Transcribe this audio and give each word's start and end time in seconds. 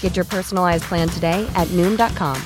Get 0.00 0.16
your 0.16 0.24
personalized 0.24 0.84
plan 0.84 1.08
today 1.08 1.48
at 1.54 1.68
Noom.com. 1.68 2.42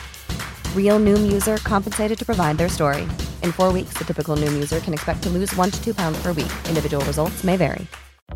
Real 0.76 1.00
Noom 1.00 1.32
user 1.32 1.56
compensated 1.58 2.18
to 2.18 2.26
provide 2.26 2.58
their 2.58 2.68
story. 2.68 3.04
In 3.42 3.52
four 3.52 3.72
weeks, 3.72 3.94
the 3.94 4.04
typical 4.04 4.36
Noom 4.36 4.52
user 4.52 4.80
can 4.80 4.92
expect 4.92 5.22
to 5.22 5.30
lose 5.30 5.56
one 5.56 5.70
to 5.70 5.82
two 5.82 5.94
pounds 5.94 6.20
per 6.22 6.34
week. 6.34 6.52
Individual 6.68 7.02
results 7.06 7.42
may 7.42 7.56
vary. 7.56 7.86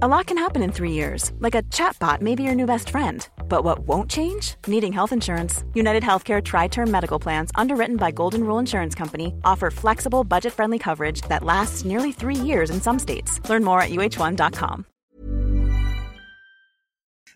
A 0.02 0.06
lot 0.06 0.26
can 0.26 0.36
happen 0.36 0.62
in 0.62 0.72
three 0.72 0.92
years, 0.92 1.32
like 1.38 1.54
a 1.54 1.62
chatbot 1.62 2.20
may 2.20 2.34
be 2.34 2.42
your 2.42 2.54
new 2.54 2.66
best 2.66 2.90
friend. 2.90 3.26
But 3.48 3.64
what 3.64 3.78
won't 3.78 4.10
change? 4.10 4.56
Needing 4.66 4.92
health 4.92 5.10
insurance. 5.10 5.64
United 5.72 6.02
Healthcare 6.02 6.44
Tri 6.44 6.68
Term 6.68 6.90
Medical 6.90 7.18
Plans, 7.18 7.50
underwritten 7.54 7.96
by 7.96 8.10
Golden 8.10 8.44
Rule 8.44 8.58
Insurance 8.58 8.94
Company, 8.94 9.32
offer 9.42 9.70
flexible, 9.70 10.22
budget 10.22 10.52
friendly 10.52 10.78
coverage 10.78 11.22
that 11.28 11.42
lasts 11.42 11.86
nearly 11.86 12.12
three 12.12 12.36
years 12.36 12.68
in 12.68 12.82
some 12.82 12.98
states. 12.98 13.40
Learn 13.48 13.64
more 13.64 13.80
at 13.80 13.88
uh1.com. 13.90 14.84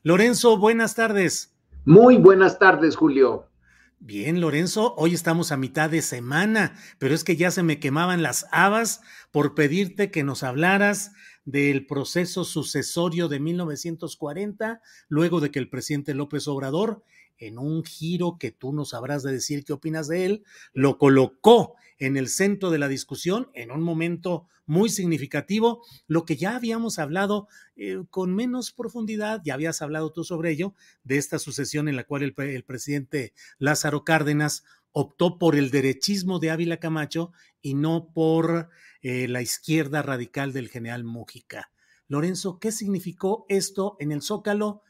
Lorenzo, 0.05 0.57
buenas 0.57 0.95
tardes. 0.95 1.49
Muy 1.91 2.19
buenas 2.19 2.61
tardes, 2.61 2.95
Julio. 2.95 3.49
Bien, 3.99 4.41
Lorenzo, 4.41 4.95
hoy 4.97 5.13
estamos 5.13 5.51
a 5.51 5.57
mitad 5.57 5.91
de 5.91 6.03
semana, 6.03 6.77
pero 7.01 7.17
es 7.17 7.25
que 7.25 7.35
ya 7.35 7.51
se 7.51 7.65
me 7.65 7.81
quemaban 7.81 8.23
las 8.23 8.47
habas 8.53 9.01
por 9.33 9.57
pedirte 9.57 10.13
que 10.13 10.23
nos 10.23 10.45
hablaras 10.45 11.11
del 11.45 11.87
proceso 11.87 12.45
sucesorio 12.45 13.27
de 13.27 13.41
1940, 13.41 14.81
luego 15.09 15.41
de 15.41 15.51
que 15.51 15.59
el 15.59 15.69
presidente 15.69 16.15
López 16.15 16.47
Obrador, 16.47 17.03
en 17.39 17.59
un 17.59 17.83
giro 17.83 18.37
que 18.39 18.53
tú 18.53 18.73
no 18.73 18.85
sabrás 18.85 19.25
de 19.25 19.33
decir 19.33 19.65
qué 19.65 19.73
opinas 19.73 20.07
de 20.07 20.27
él, 20.27 20.45
lo 20.73 20.97
colocó 20.97 21.75
en 22.01 22.17
el 22.17 22.29
centro 22.29 22.71
de 22.71 22.79
la 22.79 22.89
discusión 22.89 23.49
en 23.55 23.71
un 23.71 23.83
momento 23.83 24.49
muy 24.67 24.89
significativo, 24.89 25.85
lo 26.07 26.25
que 26.25 26.37
ya 26.37 26.57
habíamos 26.57 26.99
hablado 26.99 27.49
eh, 27.77 28.03
con 28.11 28.35
menos 28.35 28.73
profundidad, 28.73 29.41
ya 29.45 29.55
habías 29.55 29.83
hablado 29.83 30.13
tú 30.13 30.25
sobre 30.25 30.51
ello, 30.51 30.75
de 31.05 31.19
esta 31.19 31.39
sucesión 31.39 31.89
en 31.89 31.97
la 31.97 32.05
cual 32.05 32.23
el, 32.23 32.35
el 32.37 32.65
presidente 32.65 33.33
Lázaro 33.59 34.05
Cárdenas 34.05 34.65
optó 34.93 35.39
por 35.39 35.57
el 35.57 35.71
derechismo 35.71 36.39
de 36.39 36.51
Ávila 36.51 36.79
Camacho 36.79 37.33
y 37.63 37.75
no 37.75 38.13
por 38.13 38.71
eh, 39.03 39.29
la 39.29 39.43
izquierda 39.43 40.03
radical 40.03 40.53
del 40.53 40.69
general 40.69 41.05
Mújica. 41.05 41.71
Lorenzo, 42.09 42.59
¿qué 42.59 42.73
significó 42.73 43.47
esto 43.49 43.97
en 44.01 44.13
el 44.13 44.23
Zócalo 44.23 44.83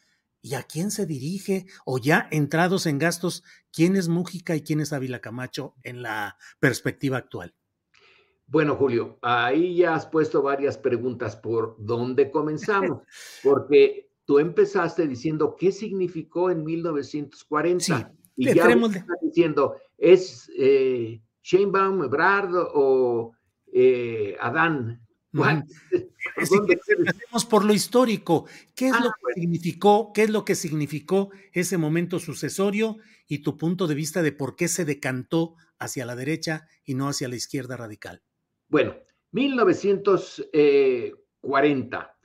y 0.43 0.55
a 0.55 0.63
quién 0.63 0.91
se 0.91 1.07
dirige? 1.07 1.67
O 1.85 1.99
ya 1.99 2.29
entrados 2.31 2.87
en 2.87 2.99
gastos, 2.99 3.45
¿quién 3.73 3.97
es 3.97 4.09
Mújica 4.09 4.57
y 4.57 4.63
quién 4.63 4.81
es 4.81 4.93
Ávila 4.93 5.21
Camacho 5.21 5.75
en 5.83 6.03
la 6.03 6.37
perspectiva 6.59 7.19
actual? 7.19 7.55
Bueno, 8.47 8.75
Julio, 8.75 9.19
ahí 9.23 9.77
ya 9.77 9.95
has 9.95 10.07
puesto 10.07 10.43
varias 10.43 10.77
preguntas 10.77 11.37
por 11.37 11.77
dónde 11.79 12.31
comenzamos, 12.31 13.03
porque 13.45 14.11
tú 14.25 14.39
empezaste 14.39 15.07
diciendo 15.07 15.57
qué 15.59 15.71
significó 15.71 16.51
en 16.51 16.65
1940 16.65 17.85
Sí, 17.85 17.93
y 18.37 18.55
ya 18.55 18.69
estás 18.69 19.05
diciendo 19.23 19.77
es 20.01 20.51
eh, 20.59 21.21
Sheinbaum, 21.43 22.03
Ebrard 22.05 22.55
o 22.55 23.33
eh, 23.73 24.37
Adán. 24.41 25.07
¿Cuál? 25.35 25.65
Eh, 25.93 26.09
Si 26.45 26.57
¿Dónde 26.57 26.79
quieres, 26.79 27.07
empecemos 27.07 27.45
por 27.47 27.65
lo 27.65 27.73
histórico. 27.73 28.47
¿Qué 28.75 28.89
es 28.89 28.95
Ah, 28.95 29.01
lo 29.05 29.11
que 29.11 29.41
significó, 29.41 30.13
qué 30.13 30.23
es 30.25 30.31
lo 30.31 30.45
que 30.45 30.55
significó 30.55 31.31
ese 31.53 31.79
momento 31.79 32.19
sucesorio 32.19 32.97
y 33.27 33.39
tu 33.43 33.57
punto 33.57 33.87
de 33.87 33.95
vista 33.95 34.23
de 34.23 34.33
por 34.33 34.57
qué 34.57 34.69
se 34.69 34.85
decantó 34.85 35.55
hacia 35.79 36.05
la 36.07 36.17
derecha 36.17 36.67
y 36.85 36.95
no 36.95 37.09
hacia 37.09 37.29
la 37.29 37.37
izquierda 37.37 37.77
radical? 37.77 38.23
Bueno, 38.69 38.95
1940, 39.33 42.17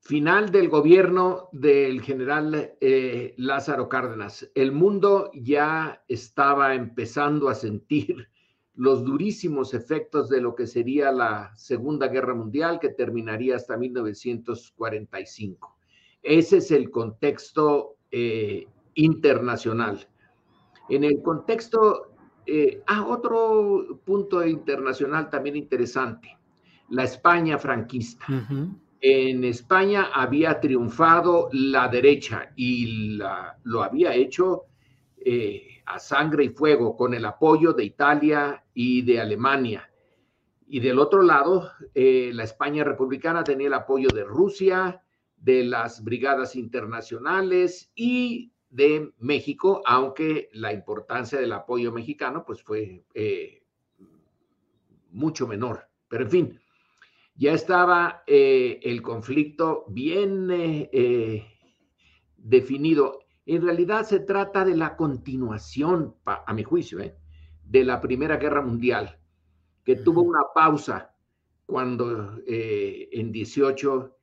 final 0.00 0.50
del 0.50 0.68
gobierno 0.68 1.48
del 1.52 2.02
general 2.02 2.74
eh, 2.80 3.34
Lázaro 3.36 3.88
Cárdenas. 3.88 4.50
El 4.54 4.72
mundo 4.72 5.30
ya 5.34 6.02
estaba 6.08 6.74
empezando 6.74 7.48
a 7.48 7.54
sentir 7.54 8.28
los 8.74 9.04
durísimos 9.04 9.74
efectos 9.74 10.28
de 10.28 10.40
lo 10.40 10.54
que 10.54 10.66
sería 10.66 11.12
la 11.12 11.52
Segunda 11.56 12.08
Guerra 12.08 12.34
Mundial, 12.34 12.78
que 12.80 12.88
terminaría 12.88 13.56
hasta 13.56 13.76
1945. 13.76 15.76
Ese 16.22 16.58
es 16.58 16.70
el 16.70 16.90
contexto 16.90 17.96
eh, 18.10 18.66
internacional. 18.94 20.06
En 20.88 21.04
el 21.04 21.22
contexto 21.22 22.12
eh, 22.46 22.82
ah, 22.86 23.06
otro 23.06 24.00
punto 24.04 24.46
internacional 24.46 25.30
también 25.30 25.56
interesante, 25.56 26.36
la 26.90 27.04
España 27.04 27.58
franquista. 27.58 28.24
En 29.00 29.44
España 29.44 30.10
había 30.14 30.60
triunfado 30.60 31.48
la 31.52 31.88
derecha 31.88 32.52
y 32.56 33.16
la- 33.16 33.56
lo 33.64 33.82
había 33.82 34.14
hecho 34.14 34.64
eh, 35.24 35.71
a 35.86 35.98
sangre 35.98 36.44
y 36.44 36.48
fuego 36.50 36.96
con 36.96 37.14
el 37.14 37.24
apoyo 37.24 37.72
de 37.72 37.84
Italia 37.84 38.64
y 38.74 39.02
de 39.02 39.20
Alemania. 39.20 39.90
Y 40.66 40.80
del 40.80 40.98
otro 40.98 41.22
lado, 41.22 41.70
eh, 41.94 42.30
la 42.32 42.44
España 42.44 42.84
republicana 42.84 43.44
tenía 43.44 43.66
el 43.66 43.74
apoyo 43.74 44.08
de 44.08 44.24
Rusia, 44.24 45.02
de 45.36 45.64
las 45.64 46.02
brigadas 46.02 46.56
internacionales 46.56 47.90
y 47.94 48.52
de 48.70 49.12
México, 49.18 49.82
aunque 49.84 50.48
la 50.52 50.72
importancia 50.72 51.38
del 51.38 51.52
apoyo 51.52 51.92
mexicano 51.92 52.44
pues 52.46 52.62
fue 52.62 53.04
eh, 53.12 53.62
mucho 55.10 55.46
menor. 55.46 55.88
Pero 56.08 56.24
en 56.24 56.30
fin, 56.30 56.60
ya 57.34 57.52
estaba 57.52 58.22
eh, 58.26 58.80
el 58.82 59.02
conflicto 59.02 59.84
bien 59.88 60.48
definido. 62.38 63.21
En 63.46 63.62
realidad 63.62 64.04
se 64.04 64.20
trata 64.20 64.64
de 64.64 64.76
la 64.76 64.96
continuación, 64.96 66.14
a 66.24 66.52
mi 66.54 66.62
juicio, 66.62 67.00
eh, 67.00 67.16
de 67.64 67.84
la 67.84 68.00
Primera 68.00 68.36
Guerra 68.36 68.62
Mundial, 68.62 69.18
que 69.84 69.96
tuvo 69.96 70.22
una 70.22 70.42
pausa 70.54 71.12
cuando 71.66 72.38
eh, 72.46 73.08
en 73.12 73.32
18 73.32 74.16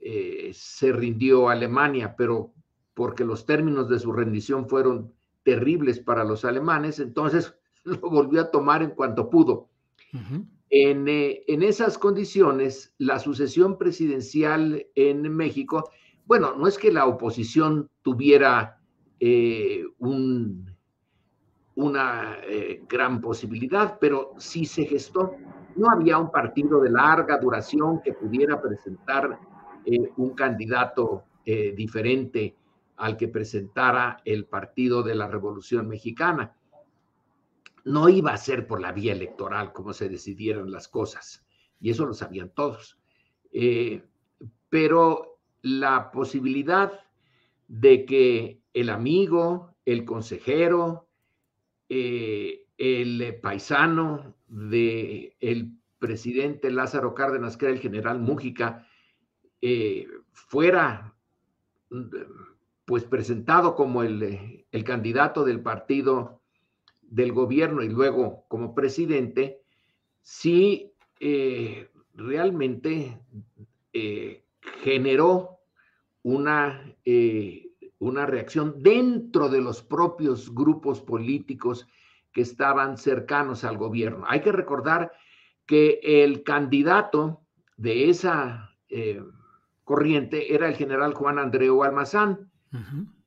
eh, 0.00 0.50
se 0.54 0.92
rindió 0.92 1.48
Alemania, 1.48 2.14
pero 2.16 2.52
porque 2.94 3.24
los 3.24 3.46
términos 3.46 3.88
de 3.88 3.98
su 3.98 4.12
rendición 4.12 4.68
fueron 4.68 5.12
terribles 5.42 6.00
para 6.00 6.24
los 6.24 6.44
alemanes, 6.44 6.98
entonces 7.00 7.54
lo 7.84 7.98
volvió 7.98 8.40
a 8.40 8.50
tomar 8.50 8.82
en 8.82 8.90
cuanto 8.90 9.30
pudo. 9.30 9.68
En, 10.70 11.08
eh, 11.08 11.42
en 11.48 11.62
esas 11.62 11.98
condiciones, 11.98 12.94
la 12.98 13.18
sucesión 13.18 13.78
presidencial 13.78 14.86
en 14.94 15.22
México, 15.34 15.90
bueno, 16.26 16.54
no 16.54 16.66
es 16.66 16.78
que 16.78 16.90
la 16.90 17.06
oposición 17.06 17.90
tuviera 18.02 18.80
eh, 19.20 19.84
un, 19.98 20.74
una 21.74 22.38
eh, 22.42 22.82
gran 22.88 23.20
posibilidad, 23.20 23.98
pero 24.00 24.32
sí 24.38 24.64
se 24.64 24.84
gestó. 24.86 25.36
No 25.76 25.90
había 25.90 26.18
un 26.18 26.30
partido 26.30 26.80
de 26.80 26.90
larga 26.90 27.38
duración 27.38 28.00
que 28.00 28.12
pudiera 28.12 28.60
presentar 28.60 29.38
eh, 29.84 30.12
un 30.16 30.30
candidato 30.30 31.24
diferente 31.46 32.56
al 32.96 33.18
que 33.18 33.28
presentara 33.28 34.16
el 34.24 34.46
Partido 34.46 35.02
de 35.02 35.14
la 35.14 35.28
Revolución 35.28 35.86
Mexicana 35.86 36.56
no 37.84 38.08
iba 38.08 38.32
a 38.32 38.38
ser 38.38 38.66
por 38.66 38.80
la 38.80 38.92
vía 38.92 39.12
electoral 39.12 39.74
como 39.74 39.92
se 39.92 40.08
decidieran 40.08 40.72
las 40.72 40.88
cosas, 40.88 41.44
y 41.80 41.90
eso 41.90 42.06
lo 42.06 42.14
sabían 42.14 42.48
todos. 42.54 42.98
Pero 44.70 45.33
la 45.64 46.10
posibilidad 46.10 46.92
de 47.68 48.04
que 48.04 48.60
el 48.74 48.90
amigo, 48.90 49.74
el 49.86 50.04
consejero, 50.04 51.08
eh, 51.88 52.66
el 52.76 53.40
paisano 53.40 54.34
del 54.46 55.32
el 55.40 55.72
presidente 55.98 56.70
Lázaro 56.70 57.14
Cárdenas, 57.14 57.56
que 57.56 57.64
era 57.64 57.74
el 57.74 57.80
general 57.80 58.20
Mújica, 58.20 58.86
eh, 59.62 60.06
fuera 60.32 61.14
pues 62.84 63.04
presentado 63.04 63.74
como 63.74 64.02
el, 64.02 64.66
el 64.70 64.84
candidato 64.84 65.44
del 65.44 65.62
partido 65.62 66.42
del 67.00 67.32
gobierno 67.32 67.82
y 67.82 67.88
luego 67.88 68.44
como 68.48 68.74
presidente, 68.74 69.62
sí 70.20 70.92
eh, 71.20 71.88
realmente 72.14 73.18
eh, 73.92 74.44
generó 74.82 75.53
una 76.24 76.82
eh, 77.04 77.64
una 78.04 78.26
reacción 78.26 78.82
dentro 78.82 79.48
de 79.48 79.60
los 79.60 79.82
propios 79.82 80.54
grupos 80.54 81.00
políticos 81.00 81.88
que 82.32 82.42
estaban 82.42 82.98
cercanos 82.98 83.64
al 83.64 83.78
gobierno. 83.78 84.24
Hay 84.28 84.40
que 84.40 84.52
recordar 84.52 85.12
que 85.66 86.00
el 86.02 86.42
candidato 86.42 87.40
de 87.76 88.10
esa 88.10 88.76
eh, 88.88 89.22
corriente 89.84 90.54
era 90.54 90.68
el 90.68 90.74
general 90.74 91.14
Juan 91.14 91.38
Andreu 91.38 91.82
Almazán, 91.82 92.50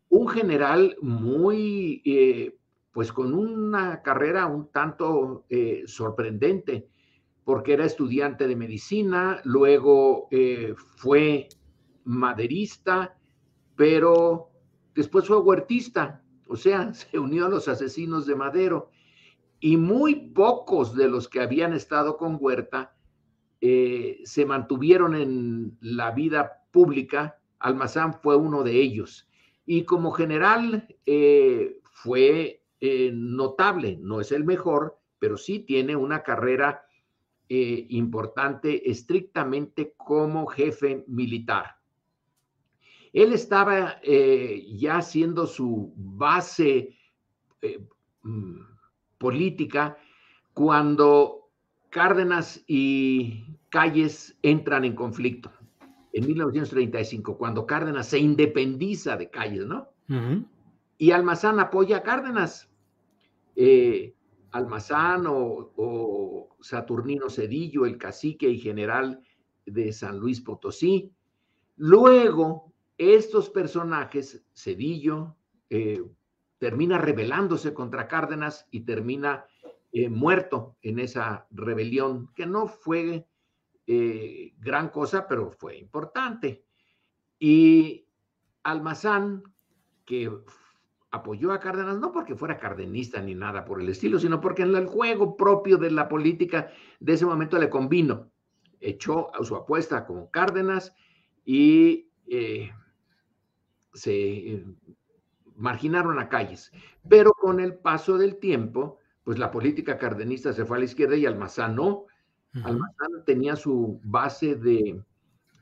un 0.10 0.28
general 0.28 0.98
muy, 1.02 2.02
eh, 2.06 2.58
pues 2.92 3.14
con 3.14 3.34
una 3.34 4.02
carrera 4.02 4.46
un 4.46 4.70
tanto 4.72 5.46
eh, 5.50 5.84
sorprendente, 5.88 6.90
porque 7.46 7.74
era 7.74 7.86
estudiante 7.86 8.46
de 8.46 8.58
medicina, 8.58 9.40
luego 9.46 10.28
fue 10.98 11.48
maderista, 12.07 13.18
pero 13.75 14.50
después 14.95 15.27
fue 15.27 15.38
huertista, 15.38 16.24
o 16.48 16.56
sea, 16.56 16.94
se 16.94 17.19
unió 17.19 17.45
a 17.45 17.50
los 17.50 17.68
asesinos 17.68 18.25
de 18.25 18.36
Madero. 18.36 18.89
Y 19.59 19.77
muy 19.77 20.15
pocos 20.15 20.95
de 20.95 21.09
los 21.09 21.27
que 21.27 21.42
habían 21.42 21.74
estado 21.74 22.18
con 22.18 22.38
Huerta 22.39 22.95
eh, 23.59 24.21
se 24.24 24.45
mantuvieron 24.45 25.15
en 25.15 25.77
la 25.81 26.12
vida 26.12 26.63
pública, 26.71 27.39
Almazán 27.59 28.13
fue 28.13 28.36
uno 28.36 28.63
de 28.63 28.80
ellos. 28.80 29.27
Y 29.65 29.83
como 29.83 30.12
general 30.12 30.88
eh, 31.07 31.80
fue 31.92 32.63
eh, 32.80 33.12
notable, 33.13 33.98
no 34.00 34.21
es 34.21 34.31
el 34.31 34.44
mejor, 34.44 35.00
pero 35.18 35.38
sí 35.38 35.59
tiene 35.59 35.95
una 35.95 36.24
carrera 36.24 36.83
importante 37.50 38.92
estrictamente 38.92 39.94
como 39.95 40.48
jefe 40.48 41.06
militar. 41.07 41.77
Él 43.13 43.33
estaba 43.33 44.01
ya 44.01 44.98
haciendo 44.98 45.48
su 45.48 45.94
base 45.95 46.95
mm, 48.24 48.59
política 49.18 49.98
cuando 50.54 51.50
Cárdenas 51.89 52.63
y 52.68 53.45
Calles 53.69 54.38
entran 54.42 54.86
en 54.86 54.95
conflicto 54.95 55.51
en 56.13 56.25
1935, 56.25 57.38
cuando 57.38 57.68
Cárdenas 57.68 58.07
se 58.07 58.18
independiza 58.18 59.18
de 59.18 59.30
Calles, 59.30 59.68
¿no? 59.68 59.89
Y 60.98 61.12
Almazán 61.12 61.59
apoya 61.59 61.98
a 61.98 62.04
Cárdenas. 62.04 62.69
Eh, 63.56 64.15
Almazán 64.51 65.25
o, 65.27 66.56
Saturnino 66.59 67.30
Cedillo, 67.30 67.86
el 67.86 68.00
cacique 68.00 68.50
y 68.50 68.57
general 68.57 69.21
de 69.65 69.94
San 69.94 70.18
Luis 70.18 70.42
Potosí. 70.42 71.12
Luego, 71.75 72.74
estos 72.98 73.50
personajes, 73.50 74.44
Cedillo, 74.54 75.36
eh, 75.70 76.04
termina 76.58 76.98
rebelándose 76.98 77.74
contra 77.74 78.08
Cárdenas 78.08 78.68
y 78.72 78.82
termina 78.82 79.46
eh, 79.92 80.10
muerto 80.10 80.78
en 80.82 81.00
esa 81.00 81.48
rebelión, 81.52 82.34
que 82.34 82.46
no 82.46 82.68
fue 82.68 83.28
eh, 83.86 84.54
gran 84.58 84.90
cosa, 84.90 85.28
pero 85.28 85.52
fue 85.52 85.78
importante. 85.78 86.66
Y 87.40 88.08
Almazán, 88.64 89.44
que 90.06 90.32
apoyó 91.12 91.52
a 91.52 91.60
Cárdenas, 91.60 92.00
no 92.00 92.12
porque 92.12 92.36
fuera 92.36 92.58
cardenista 92.58 93.22
ni 93.22 93.36
nada 93.36 93.64
por 93.64 93.80
el 93.80 93.90
estilo, 93.90 94.20
sino 94.20 94.42
porque 94.42 94.64
en 94.64 94.76
el 94.76 94.88
juego 94.88 95.38
propio 95.38 95.78
de 95.78 95.92
la 95.92 96.10
política 96.10 96.72
de 97.00 97.14
ese 97.14 97.26
momento 97.26 97.60
le 97.60 97.70
convino. 97.70 98.32
Echó 98.80 99.30
su 99.44 99.56
apuesta 99.56 100.06
con 100.06 100.28
Cárdenas 100.28 100.94
y 101.46 102.12
se 103.94 104.63
marginaron 105.56 106.19
a 106.19 106.30
calles. 106.30 106.72
Pero 107.10 107.31
con 107.34 107.60
el 107.60 107.75
paso 107.75 108.18
del 108.18 108.38
tiempo, 108.38 109.00
pues 109.24 109.39
la 109.39 109.51
política 109.51 109.98
cardenista 109.98 110.54
se 110.54 110.66
fue 110.66 110.78
a 110.78 110.80
la 110.80 110.86
izquierda 110.86 111.16
y 111.16 111.25
Almazán 111.25 111.75
no. 111.75 112.06
Almazán 112.54 113.24
tenía 113.25 113.56
su 113.56 114.00
base 114.04 114.56
de 114.56 115.04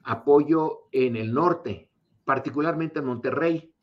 apoyo 0.04 0.88
en 0.92 1.16
el 1.16 1.34
norte, 1.34 1.90
particularmente 2.24 3.00
en 3.00 3.06
Monterrey, 3.06 3.74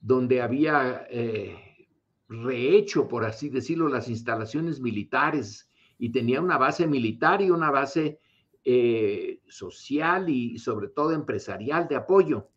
donde 0.00 0.42
había 0.42 1.06
eh, 1.10 1.88
rehecho, 2.28 3.08
por 3.08 3.24
así 3.24 3.48
decirlo, 3.48 3.88
las 3.88 4.08
instalaciones 4.08 4.80
militares 4.80 5.70
y 5.98 6.10
tenía 6.10 6.40
una 6.40 6.58
base 6.58 6.86
militar 6.86 7.40
y 7.42 7.50
una 7.50 7.70
base 7.70 8.18
eh, 8.64 9.40
social 9.48 10.28
y 10.28 10.58
sobre 10.58 10.88
todo 10.88 11.12
empresarial 11.12 11.88
de 11.88 11.96
apoyo. 11.96 12.48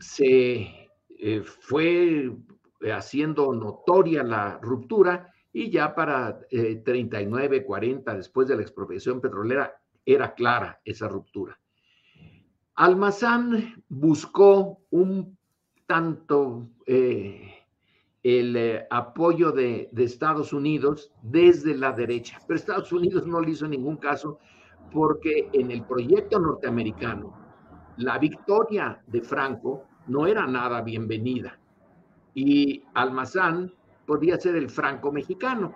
Se 0.00 0.88
eh, 1.20 1.42
fue 1.42 2.30
haciendo 2.92 3.52
notoria 3.52 4.22
la 4.22 4.58
ruptura 4.62 5.32
y 5.52 5.70
ya 5.70 5.94
para 5.94 6.38
39, 6.48 7.56
eh, 7.56 7.64
40, 7.64 8.14
después 8.14 8.46
de 8.46 8.56
la 8.56 8.62
expropiación 8.62 9.20
petrolera, 9.20 9.74
era 10.06 10.34
clara 10.34 10.80
esa 10.84 11.08
ruptura. 11.08 11.58
Almazán 12.76 13.82
buscó 13.88 14.78
un 14.90 15.36
tanto 15.86 16.68
eh, 16.86 17.64
el 18.22 18.84
apoyo 18.90 19.50
de, 19.50 19.88
de, 19.90 20.04
Estados 20.04 20.52
Unidos 20.52 21.12
desde 21.22 21.76
la 21.76 21.92
derecha, 21.92 22.38
pero 22.46 22.58
Estados 22.58 22.92
Unidos 22.92 23.26
no 23.26 23.40
le 23.40 23.50
hizo 23.50 23.66
ningún 23.66 23.96
caso 23.96 24.38
porque 24.92 25.48
en 25.52 25.72
el 25.72 25.84
proyecto 25.84 26.38
norteamericano 26.38 27.34
la 27.96 28.18
victoria 28.18 29.02
de 29.06 29.22
Franco 29.22 29.87
no 30.08 30.26
era 30.26 30.46
nada 30.46 30.80
bienvenida. 30.82 31.58
Y 32.34 32.82
Almazán 32.94 33.72
podía 34.06 34.38
ser 34.38 34.56
el 34.56 34.70
franco 34.70 35.12
mexicano. 35.12 35.74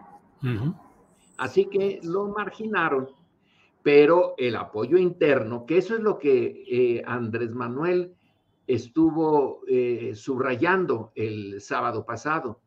Así 1.39 1.67
que 1.67 2.01
lo 2.03 2.29
marginaron, 2.29 3.09
pero 3.83 4.35
el 4.39 4.57
apoyo 4.57 4.97
interno, 4.99 5.67
que 5.67 5.79
eso 5.79 5.95
es 5.95 6.01
lo 6.01 6.19
que 6.19 6.65
eh, 6.67 7.03
Andrés 7.07 7.53
Manuel 7.53 8.15
estuvo 8.67 9.61
eh, 9.69 10.13
subrayando 10.15 11.13
el 11.15 11.61
sábado 11.61 12.05
pasado, 12.05 12.61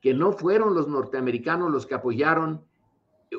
que 0.00 0.14
no 0.14 0.32
fueron 0.32 0.74
los 0.74 0.88
norteamericanos 0.88 1.70
los 1.70 1.86
que 1.86 1.94
apoyaron 1.94 2.64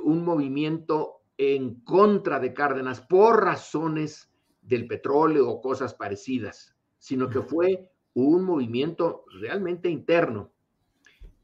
un 0.04 0.24
movimiento 0.24 1.22
en 1.38 1.82
contra 1.82 2.40
de 2.40 2.54
Cárdenas 2.54 3.02
por 3.02 3.44
razones 3.44 4.32
del 4.62 4.88
petróleo 4.88 5.50
o 5.50 5.62
cosas 5.62 5.94
parecidas, 5.94 6.77
sino 6.98 7.30
que 7.30 7.42
fue 7.42 7.92
un 8.14 8.44
movimiento 8.44 9.26
realmente 9.40 9.90
interno 9.90 10.52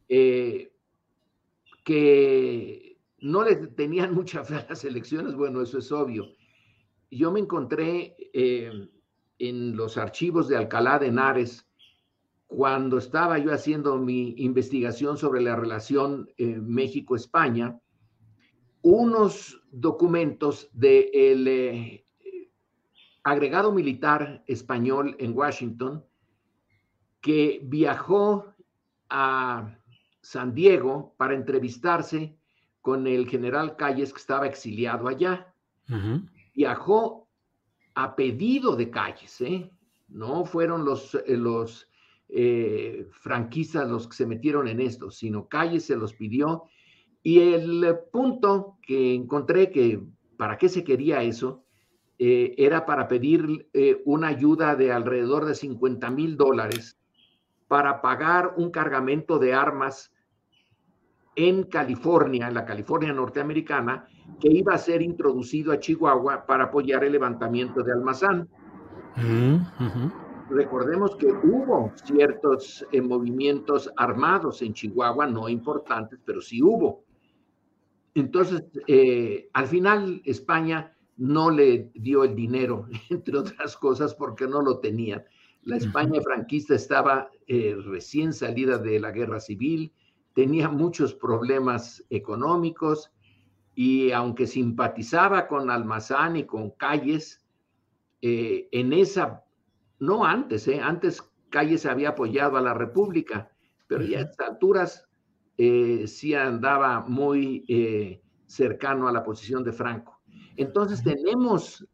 eh, 0.10 0.74
que 1.84 2.98
no 3.20 3.44
le 3.44 3.56
tenían 3.68 4.14
mucha 4.16 4.44
fe 4.44 4.56
a 4.56 4.66
las 4.70 4.84
elecciones, 4.84 5.36
bueno, 5.36 5.62
eso 5.62 5.78
es 5.78 5.92
obvio. 5.92 6.28
Yo 7.12 7.32
me 7.32 7.40
encontré 7.40 8.16
eh, 8.34 8.90
en 9.38 9.76
los 9.76 9.98
archivos 9.98 10.48
de 10.48 10.58
Alcalá 10.58 11.00
de 11.00 11.08
Henares 11.08 11.68
cuando 12.48 12.98
estaba 12.98 13.38
yo 13.40 13.52
haciendo 13.52 13.98
mi 13.98 14.36
investigación 14.38 15.18
sobre 15.18 15.42
la 15.42 15.56
relación 15.56 16.30
eh, 16.38 16.60
México-España, 16.60 17.80
unos 18.82 19.62
documentos 19.72 20.70
del 20.74 22.03
agregado 23.24 23.72
militar 23.72 24.44
español 24.48 25.16
en 25.20 25.36
Washington 25.36 26.04
que 27.22 27.62
viajó 27.64 28.54
a 29.10 29.78
San 30.22 30.54
Diego 30.54 31.16
para 31.18 31.34
entrevistarse 31.34 32.38
con 32.82 33.08
el 33.08 33.28
general 33.30 33.78
Calles 33.78 34.12
que 34.12 34.20
estaba 34.20 34.46
exiliado 34.46 35.08
allá. 35.08 35.54
Viajó 36.54 37.30
a 37.96 38.16
pedido 38.16 38.76
de 38.76 38.90
Calles, 38.90 39.40
¿eh? 39.42 39.72
no 40.10 40.44
fueron 40.46 40.84
los, 40.84 41.16
eh, 41.16 41.38
los 41.38 41.88
eh, 42.28 43.08
franquistas 43.12 43.90
los 43.90 44.08
que 44.08 44.16
se 44.16 44.26
metieron 44.26 44.68
en 44.68 44.82
esto, 44.82 45.12
sino 45.12 45.48
Calles 45.48 45.86
se 45.86 45.96
los 45.96 46.14
pidió. 46.14 46.64
Y 47.22 47.40
el 47.40 48.00
punto 48.12 48.78
que 48.82 49.14
encontré 49.14 49.72
que 49.72 50.02
para 50.36 50.58
qué 50.58 50.68
se 50.68 50.84
quería 50.84 51.24
eso 51.24 51.63
era 52.26 52.86
para 52.86 53.08
pedir 53.08 53.68
una 54.06 54.28
ayuda 54.28 54.76
de 54.76 54.92
alrededor 54.92 55.46
de 55.46 55.56
50 55.56 56.10
mil 56.12 56.38
dólares 56.38 56.98
para 57.68 58.02
pagar 58.02 58.54
un 58.58 58.72
cargamento 58.72 59.40
de 59.40 59.54
armas 59.54 60.14
en 61.36 61.64
California, 61.64 62.48
en 62.48 62.54
la 62.54 62.66
California 62.66 63.12
norteamericana, 63.12 64.08
que 64.40 64.50
iba 64.50 64.74
a 64.74 64.78
ser 64.78 65.02
introducido 65.02 65.72
a 65.72 65.80
Chihuahua 65.80 66.46
para 66.46 66.66
apoyar 66.66 67.04
el 67.04 67.14
levantamiento 67.14 67.84
de 67.84 67.92
Almazán. 67.92 68.48
Mm, 69.16 69.58
Recordemos 70.50 71.16
que 71.16 71.28
hubo 71.28 71.92
ciertos 72.04 72.86
eh, 72.92 73.02
movimientos 73.02 73.90
armados 73.96 74.62
en 74.62 74.74
Chihuahua, 74.74 75.26
no 75.26 75.50
importantes, 75.50 76.20
pero 76.24 76.42
sí 76.42 76.62
hubo. 76.62 77.04
Entonces, 78.14 78.64
eh, 78.88 79.50
al 79.54 79.68
final 79.68 80.22
España 80.26 80.93
no 81.18 81.52
le 81.52 81.92
dio 81.94 82.24
el 82.24 82.36
dinero, 82.36 82.88
entre 83.10 83.38
otras 83.38 83.78
cosas, 83.78 84.16
porque 84.16 84.48
no 84.48 84.62
lo 84.62 84.80
tenían 84.80 85.24
La 85.64 85.78
España 85.78 86.22
franquista 86.22 86.76
estaba 86.76 87.30
eh, 87.48 87.76
recién 87.86 88.34
salida 88.34 88.78
de 88.78 89.00
la 89.00 89.12
guerra 89.12 89.40
civil, 89.40 89.94
tenía 90.34 90.70
muchos 90.70 91.14
problemas 91.14 92.04
económicos 92.10 93.12
y 93.76 94.12
aunque 94.12 94.48
simpatizaba 94.48 95.48
con 95.48 95.70
Almazán 95.70 96.36
y 96.36 96.46
con 96.46 96.72
Calles, 96.72 97.44
eh, 98.22 98.68
en 98.72 98.94
esa, 98.94 99.44
no 100.00 100.26
antes, 100.26 100.68
eh, 100.68 100.80
antes 100.80 101.22
Calles 101.50 101.86
había 101.86 102.10
apoyado 102.10 102.58
a 102.58 102.62
la 102.62 102.74
República, 102.74 103.52
pero 103.88 104.04
ya 104.04 104.20
a 104.20 104.22
estas 104.22 104.50
alturas 104.50 105.08
sí 105.56 106.34
andaba 106.34 107.02
muy 107.08 108.20
cercano 108.48 109.08
a 109.08 109.12
la 109.12 109.24
posición 109.24 109.64
de 109.64 109.72
Franco. 109.72 110.13
Entonces 110.56 111.04
tenemos, 111.04 111.88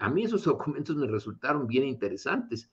a 0.00 0.10
mí 0.10 0.24
esos 0.24 0.44
documentos 0.44 0.96
me 0.96 1.06
resultaron 1.06 1.66
bien 1.66 1.84
interesantes, 1.84 2.70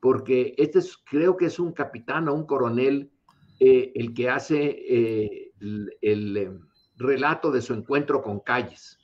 porque 0.00 0.54
este 0.56 0.78
es, 0.78 0.96
creo 0.96 1.36
que 1.36 1.46
es 1.46 1.58
un 1.58 1.72
capitán 1.72 2.28
o 2.28 2.34
un 2.34 2.46
coronel 2.46 3.10
el 3.58 4.14
que 4.14 4.30
hace 4.30 5.52
el 5.60 6.60
relato 6.96 7.50
de 7.50 7.62
su 7.62 7.74
encuentro 7.74 8.22
con 8.22 8.40
Calles. 8.40 8.98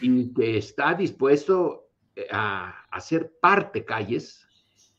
Y 0.00 0.34
que 0.34 0.58
está 0.58 0.94
dispuesto 0.94 1.88
eh, 2.14 2.26
a, 2.30 2.84
hacer 2.90 3.32
parte 3.40 3.84
Calles 3.84 4.46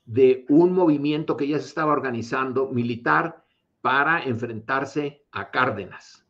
de 0.06 0.46
un 0.50 0.74
movimiento 0.74 1.38
que 1.38 1.48
ya 1.48 1.60
se 1.60 1.68
estaba 1.68 1.94
organizando 1.94 2.70
militar 2.70 3.46
para 3.82 4.24
enfrentarse 4.24 5.26
a 5.32 5.52
Cárdenas 5.52 6.26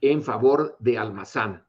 en 0.00 0.22
favor 0.22 0.76
de 0.78 0.98
Almazán. 0.98 1.64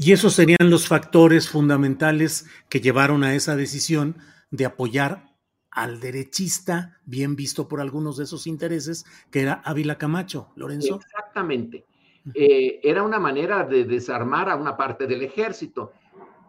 Y 0.00 0.12
esos 0.12 0.34
serían 0.34 0.70
los 0.70 0.86
factores 0.86 1.48
fundamentales 1.48 2.46
que 2.68 2.80
llevaron 2.80 3.24
a 3.24 3.34
esa 3.34 3.56
decisión 3.56 4.16
de 4.52 4.64
apoyar 4.64 5.34
al 5.72 5.98
derechista, 5.98 7.00
bien 7.04 7.34
visto 7.34 7.66
por 7.66 7.80
algunos 7.80 8.16
de 8.16 8.24
esos 8.24 8.46
intereses, 8.46 9.04
que 9.32 9.40
era 9.40 9.54
Ávila 9.64 9.98
Camacho, 9.98 10.50
Lorenzo. 10.54 11.00
Exactamente. 11.04 11.84
Eh, 12.32 12.78
era 12.82 13.02
una 13.02 13.18
manera 13.18 13.64
de 13.64 13.84
desarmar 13.84 14.48
a 14.48 14.56
una 14.56 14.76
parte 14.76 15.08
del 15.08 15.22
ejército. 15.22 15.92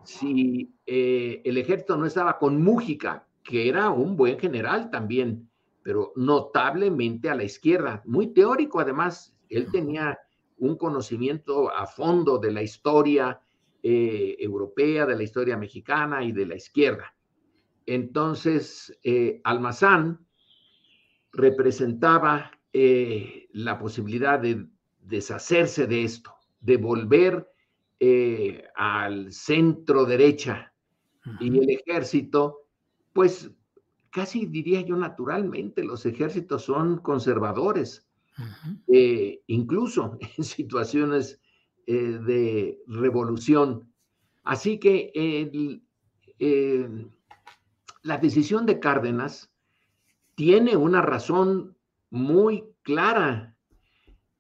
Si 0.04 0.72
eh, 0.86 1.42
el 1.44 1.58
ejército 1.58 1.98
no 1.98 2.06
estaba 2.06 2.38
con 2.38 2.62
Mújica, 2.62 3.26
que 3.44 3.68
era 3.68 3.90
un 3.90 4.16
buen 4.16 4.38
general 4.40 4.92
también, 4.92 5.50
pero 5.82 6.14
notablemente 6.16 7.32
a 7.32 7.36
la 7.36 7.44
izquierda, 7.44 8.04
muy 8.06 8.28
teórico 8.28 8.80
además, 8.80 9.34
él 9.50 9.72
tenía 9.72 10.20
un 10.60 10.78
conocimiento 10.78 11.74
a 11.74 11.86
fondo 11.88 12.38
de 12.38 12.52
la 12.52 12.62
historia 12.62 13.42
eh, 13.82 14.36
europea, 14.40 15.06
de 15.06 15.16
la 15.16 15.24
historia 15.24 15.58
mexicana 15.58 16.24
y 16.24 16.32
de 16.32 16.46
la 16.46 16.56
izquierda. 16.56 17.16
Entonces, 17.86 19.00
Almazán 19.44 20.28
representaba 21.32 22.52
la 22.72 23.80
posibilidad 23.80 24.40
de 24.40 24.68
deshacerse 25.02 25.88
de 25.88 26.04
esto, 26.04 26.36
de 26.62 26.78
volver 26.78 27.50
eh, 28.00 28.64
al 28.76 29.34
centro 29.34 30.06
derecha. 30.06 30.74
Y 31.42 31.48
el 31.50 31.70
ejército, 31.70 32.66
pues 33.12 33.52
casi 34.10 34.46
diría 34.46 34.82
yo 34.82 34.96
naturalmente, 34.96 35.84
los 35.84 36.06
ejércitos 36.06 36.64
son 36.64 37.00
conservadores, 37.00 38.09
eh, 38.88 39.42
incluso 39.48 40.18
en 40.38 40.44
situaciones 40.44 41.42
eh, 41.88 41.94
de 41.94 42.80
revolución. 42.88 43.92
Así 44.44 44.80
que 44.80 45.12
la 48.04 48.18
decisión 48.18 48.66
de 48.66 48.80
Cárdenas 48.80 49.52
tiene 50.36 50.76
una 50.76 51.02
razón 51.02 51.78
muy 52.10 52.64
clara 52.82 53.56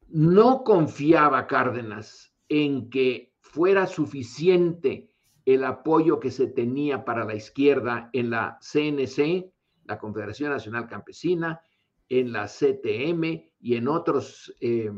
no 0.09 0.63
confiaba 0.63 1.47
Cárdenas 1.47 2.33
en 2.47 2.89
que 2.89 3.33
fuera 3.39 3.85
suficiente 3.85 5.11
el 5.45 5.63
apoyo 5.63 6.19
que 6.19 6.31
se 6.31 6.47
tenía 6.47 7.05
para 7.05 7.25
la 7.25 7.35
izquierda 7.35 8.09
en 8.13 8.29
la 8.31 8.59
CNC, 8.61 9.51
la 9.85 9.97
Confederación 9.97 10.51
Nacional 10.51 10.87
Campesina, 10.87 11.61
en 12.09 12.33
la 12.33 12.47
CTM 12.47 13.51
y 13.61 13.75
en 13.75 13.87
otros 13.87 14.53
eh, 14.59 14.91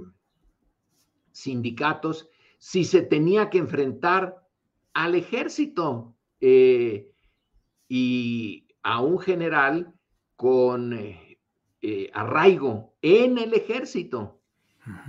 sindicatos, 1.32 2.30
si 2.58 2.86
se 2.86 3.02
tenía 3.02 3.50
que 3.50 3.58
enfrentar 3.58 4.48
al 4.94 5.16
ejército 5.16 6.16
eh, 6.40 7.12
y 7.88 8.68
a 8.84 9.02
un 9.02 9.20
general 9.20 9.94
con 10.36 10.94
eh, 10.94 12.12
arraigo 12.14 12.96
en 13.02 13.38
el 13.38 13.54
ejército 13.54 14.40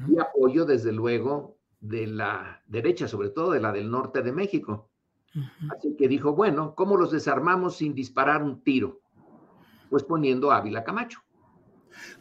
y 0.09 0.19
apoyo, 0.19 0.67
desde 0.67 0.93
luego, 0.93 1.59
de 1.81 2.07
la 2.07 2.63
derecha, 2.67 3.09
sobre 3.09 3.31
todo 3.31 3.53
de 3.53 3.61
la 3.61 3.73
del 3.73 3.91
norte 3.91 4.23
de 4.23 4.33
México. 4.33 4.91
Así 5.71 5.97
que 5.97 6.09
dijo, 6.09 6.35
bueno, 6.35 6.75
¿cómo 6.75 6.97
los 6.97 7.11
desarmamos 7.11 7.77
sin 7.77 7.95
disparar 7.95 8.43
un 8.43 8.63
tiro? 8.63 9.01
Pues 9.89 10.05
poniendo 10.05 10.51
a 10.51 10.59
Ávila 10.59 10.85
Camacho. 10.85 11.21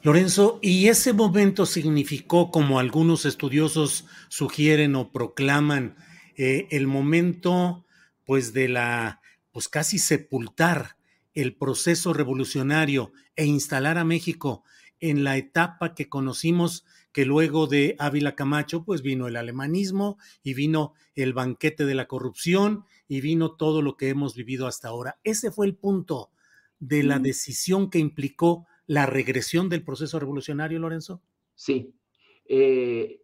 Lorenzo, 0.03 0.59
¿y 0.61 0.87
ese 0.87 1.13
momento 1.13 1.65
significó, 1.65 2.51
como 2.51 2.79
algunos 2.79 3.25
estudiosos 3.25 4.05
sugieren 4.29 4.95
o 4.95 5.11
proclaman, 5.11 5.95
eh, 6.35 6.67
el 6.71 6.87
momento, 6.87 7.85
pues, 8.25 8.53
de 8.53 8.67
la, 8.67 9.21
pues, 9.51 9.67
casi 9.67 9.99
sepultar 9.99 10.97
el 11.33 11.55
proceso 11.55 12.13
revolucionario 12.13 13.13
e 13.35 13.45
instalar 13.45 13.97
a 13.97 14.03
México 14.03 14.63
en 14.99 15.23
la 15.23 15.37
etapa 15.37 15.95
que 15.95 16.09
conocimos 16.09 16.85
que 17.11 17.25
luego 17.25 17.67
de 17.67 17.95
Ávila 17.99 18.35
Camacho, 18.35 18.85
pues 18.85 19.01
vino 19.01 19.27
el 19.27 19.35
alemanismo 19.35 20.17
y 20.43 20.53
vino 20.53 20.93
el 21.15 21.33
banquete 21.33 21.85
de 21.85 21.95
la 21.95 22.07
corrupción 22.07 22.85
y 23.07 23.21
vino 23.21 23.51
todo 23.51 23.81
lo 23.81 23.97
que 23.97 24.09
hemos 24.09 24.35
vivido 24.35 24.67
hasta 24.67 24.87
ahora. 24.87 25.19
Ese 25.23 25.51
fue 25.51 25.65
el 25.67 25.75
punto 25.75 26.31
de 26.79 27.03
la 27.03 27.19
decisión 27.19 27.89
que 27.89 27.99
implicó 27.99 28.65
la 28.91 29.05
regresión 29.05 29.69
del 29.69 29.85
proceso 29.85 30.19
revolucionario, 30.19 30.77
Lorenzo. 30.77 31.21
Sí. 31.55 31.95
Eh, 32.43 33.21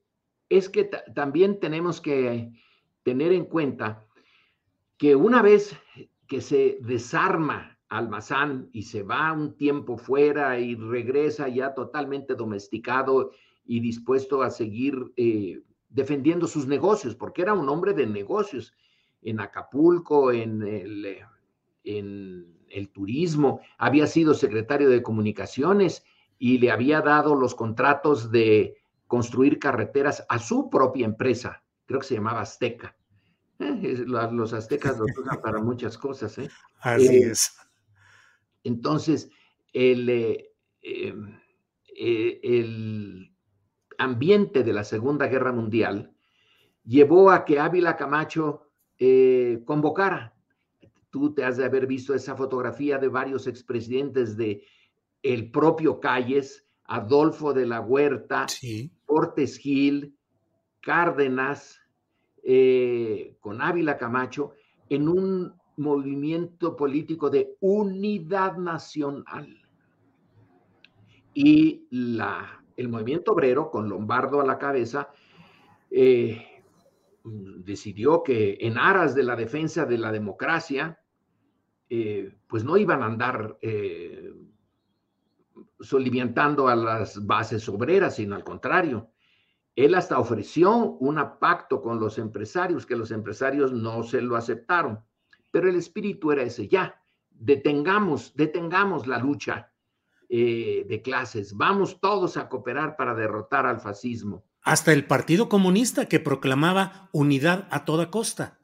es 0.47 0.69
que 0.69 0.89
también 1.13 1.59
tenemos 1.59 2.00
que 2.00 2.53
tener 3.03 3.33
en 3.33 3.43
cuenta 3.43 4.05
que 4.95 5.17
una 5.17 5.41
vez 5.41 5.75
que 6.25 6.39
se 6.39 6.77
desarma 6.79 7.77
Almazán 7.89 8.69
y 8.71 8.83
se 8.83 9.03
va 9.03 9.33
un 9.33 9.57
tiempo 9.57 9.97
fuera 9.97 10.57
y 10.57 10.75
regresa 10.75 11.50
ya 11.50 11.74
totalmente 11.74 12.36
domesticado 12.36 13.31
y 13.65 13.81
dispuesto 13.81 14.43
a 14.43 14.51
seguir 14.51 15.12
eh, 15.17 15.63
defendiendo 15.89 16.47
sus 16.47 16.65
negocios, 16.65 17.13
porque 17.13 17.41
era 17.41 17.53
un 17.53 17.67
hombre 17.67 17.93
de 17.93 18.07
negocios 18.07 18.71
en 19.21 19.41
Acapulco, 19.41 20.31
en 20.31 20.62
el, 20.62 21.17
en 21.83 22.56
el 22.77 22.89
turismo, 22.89 23.62
había 23.77 24.07
sido 24.07 24.34
secretario 24.34 24.89
de 24.89 25.01
comunicaciones 25.01 26.03
y 26.38 26.57
le 26.60 26.72
había 26.72 27.01
dado 27.01 27.36
los 27.36 27.55
contratos 27.55 28.31
de 28.31 28.77
construir 29.07 29.60
carreteras 29.60 30.25
a 30.29 30.39
su 30.39 30.69
propia 30.69 31.05
empresa, 31.05 31.63
creo 31.86 32.00
que 32.01 32.07
se 32.07 32.15
llamaba 32.15 32.41
Azteca. 32.41 32.96
Eh, 33.60 34.03
los 34.05 34.53
aztecas 34.53 34.98
los 35.00 35.10
usan 35.17 35.41
para 35.41 35.60
muchas 35.60 35.98
cosas. 35.98 36.39
Así 36.81 37.17
es. 37.17 37.57
Entonces, 38.63 39.29
el, 39.74 40.10
el 41.93 43.31
ambiente 43.98 44.63
de 44.63 44.74
la 44.74 44.84
Segunda 44.84 45.27
Guerra 45.27 45.51
Mundial 45.51 46.13
llevó 46.88 47.31
a 47.31 47.46
que 47.46 47.60
Ávila 47.60 47.96
Camacho 47.96 48.69
eh, 48.98 49.62
convocara. 49.65 50.34
Tú 51.09 51.33
te 51.33 51.43
has 51.43 51.57
de 51.57 51.65
haber 51.65 51.87
visto 51.87 52.13
esa 52.13 52.35
fotografía 52.35 52.97
de 52.97 53.07
varios 53.07 53.47
expresidentes 53.47 54.37
de 54.37 54.63
el 55.23 55.51
propio 55.51 55.99
Calles, 55.99 56.67
Adolfo 56.85 57.53
de 57.53 57.65
la 57.65 57.81
Huerta, 57.81 58.47
sí. 58.47 58.91
Cortes 59.05 59.57
Gil, 59.57 60.15
Cárdenas, 60.81 61.81
eh, 62.43 63.35
con 63.39 63.61
Ávila 63.61 63.97
Camacho, 63.97 64.53
en 64.89 65.09
un 65.09 65.53
movimiento 65.77 66.75
político 66.75 67.29
de 67.29 67.55
unidad 67.59 68.57
nacional. 68.57 69.61
Y 71.33 71.87
la 71.91 72.57
el 72.77 72.89
movimiento 72.89 73.33
obrero, 73.33 73.69
con 73.71 73.89
Lombardo 73.89 74.39
a 74.39 74.45
la 74.45 74.59
cabeza, 74.59 75.09
eh, 75.89 76.56
decidió 77.29 78.24
que 78.24 78.57
en 78.62 78.77
aras 78.77 79.15
de 79.15 79.24
la 79.24 79.36
defensa 79.36 79.86
de 79.86 79.98
la 79.98 80.12
democracia, 80.12 81.00
eh, 81.89 82.36
pues 82.48 82.63
no 82.63 82.77
iban 82.77 83.01
a 83.01 83.05
andar 83.05 83.57
eh, 83.62 84.34
soliviantando 85.79 86.67
a 86.67 86.75
las 86.75 87.25
bases 87.25 87.67
obreras, 87.69 88.15
sino 88.15 88.36
al 88.36 88.43
contrario. 88.43 89.10
Él 89.75 89.93
hasta 89.93 90.19
ofreció 90.19 90.75
un 90.75 91.22
pacto 91.39 91.81
con 91.81 92.00
los 92.00 92.17
empresarios, 92.17 92.86
que 92.86 92.96
los 92.96 93.12
empresarios 93.12 93.72
no 93.72 94.03
se 94.03 94.22
lo 94.22 94.36
aceptaron, 94.36 95.00
pero 95.51 95.69
el 95.69 95.75
espíritu 95.75 96.31
era 96.31 96.41
ese, 96.41 96.67
ya, 96.67 97.00
detengamos, 97.29 98.34
detengamos 98.36 99.05
la 99.05 99.19
lucha 99.19 99.72
eh, 100.29 100.86
de 100.89 101.01
clases, 101.01 101.55
vamos 101.55 102.01
todos 102.01 102.38
a 102.38 102.50
cooperar 102.50 102.98
para 102.98 103.13
derrotar 103.13 103.65
al 103.65 103.79
fascismo. 103.79 104.47
Hasta 104.67 104.91
el 104.91 105.05
Partido 105.05 105.47
Comunista 105.47 106.07
que 106.07 106.19
proclamaba 106.19 107.07
unidad 107.13 107.69
a 107.71 107.86
toda 107.86 108.12
costa. 108.12 108.59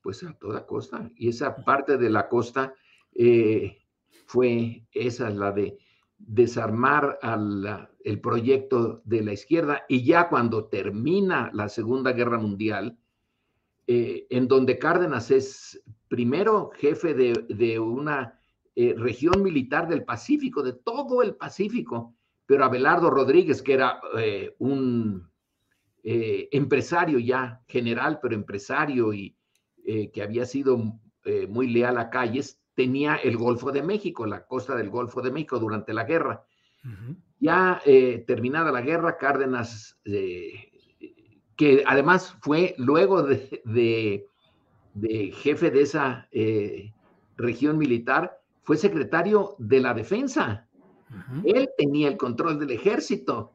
Pues 0.00 0.24
a 0.24 0.32
toda 0.32 0.64
costa. 0.64 1.10
Y 1.14 1.28
esa 1.28 1.54
parte 1.56 1.98
de 1.98 2.08
la 2.08 2.30
costa 2.30 2.72
eh, 3.14 3.76
fue 4.24 4.86
esa, 4.92 5.28
la 5.28 5.52
de 5.52 5.76
desarmar 6.16 7.18
al, 7.20 7.90
el 8.02 8.20
proyecto 8.22 9.02
de 9.04 9.22
la 9.22 9.34
izquierda. 9.34 9.84
Y 9.90 10.06
ya 10.06 10.30
cuando 10.30 10.68
termina 10.68 11.50
la 11.52 11.68
Segunda 11.68 12.12
Guerra 12.12 12.38
Mundial, 12.38 12.96
eh, 13.86 14.26
en 14.30 14.48
donde 14.48 14.78
Cárdenas 14.78 15.30
es 15.30 15.82
primero 16.08 16.70
jefe 16.76 17.12
de, 17.12 17.78
una 17.78 18.40
eh, 18.74 18.94
región 18.96 19.42
militar 19.42 19.86
del 19.86 20.04
Pacífico, 20.04 20.62
de 20.62 20.72
todo 20.72 21.22
el 21.22 21.34
Pacífico, 21.34 22.14
pero 22.46 22.64
Abelardo 22.64 23.10
Rodríguez, 23.10 23.60
que 23.60 23.74
era 23.74 24.00
eh, 26.02 26.48
empresario 26.52 27.18
ya, 27.18 27.62
general, 27.68 28.18
pero 28.20 28.34
empresario 28.34 29.12
y 29.12 29.36
que 30.12 30.22
había 30.22 30.46
sido 30.46 31.00
muy 31.48 31.66
leal 31.66 31.98
a 31.98 32.08
Calles, 32.08 32.60
tenía 32.74 33.16
el 33.16 33.36
Golfo 33.36 33.72
de 33.72 33.82
México, 33.82 34.26
la 34.26 34.46
costa 34.46 34.76
del 34.76 34.90
Golfo 34.90 35.20
de 35.22 35.32
México 35.32 35.58
durante 35.58 35.92
la 35.92 36.04
guerra. 36.04 36.44
Ya 37.40 37.82
terminada 38.24 38.70
la 38.70 38.80
guerra, 38.80 39.18
Cárdenas 39.18 39.98
que 41.62 41.84
además 41.86 42.36
fue 42.40 42.74
luego 42.78 43.22
de, 43.22 44.26
jefe 45.32 45.70
de 45.70 45.80
esa 45.80 46.28
eh, 46.32 46.92
región 47.36 47.78
militar, 47.78 48.38
fue 48.64 48.76
secretario 48.76 49.54
de 49.58 49.80
la 49.80 49.94
defensa. 49.94 50.66
Él 51.44 51.68
tenía 51.76 52.08
el 52.08 52.16
control 52.16 52.58
del 52.58 52.70
ejército. 52.70 53.52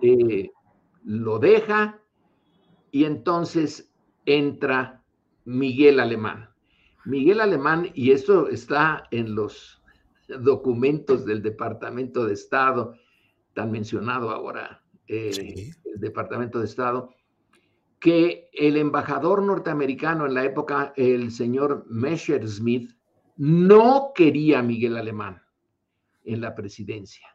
Eh, 0.00 0.50
lo 1.04 1.38
deja 1.38 2.00
y 2.90 3.04
entonces 3.04 3.92
entra 4.26 5.02
Miguel 5.44 6.00
Alemán. 6.00 6.50
Miguel 7.04 7.40
Alemán, 7.40 7.90
y 7.94 8.10
esto 8.10 8.48
está 8.48 9.04
en 9.10 9.34
los 9.34 9.82
documentos 10.28 11.24
del 11.24 11.42
Departamento 11.42 12.26
de 12.26 12.34
Estado, 12.34 12.94
tan 13.54 13.72
mencionado 13.72 14.30
ahora 14.30 14.82
eh, 15.08 15.72
el 15.84 16.00
Departamento 16.00 16.58
de 16.58 16.66
Estado, 16.66 17.14
que 17.98 18.48
el 18.52 18.76
embajador 18.76 19.42
norteamericano 19.42 20.26
en 20.26 20.34
la 20.34 20.44
época, 20.44 20.92
el 20.96 21.30
señor 21.30 21.84
Messerschmitt, 21.88 22.92
no 23.36 24.12
quería 24.14 24.60
a 24.60 24.62
Miguel 24.62 24.96
Alemán 24.96 25.42
en 26.24 26.40
la 26.40 26.54
presidencia 26.54 27.26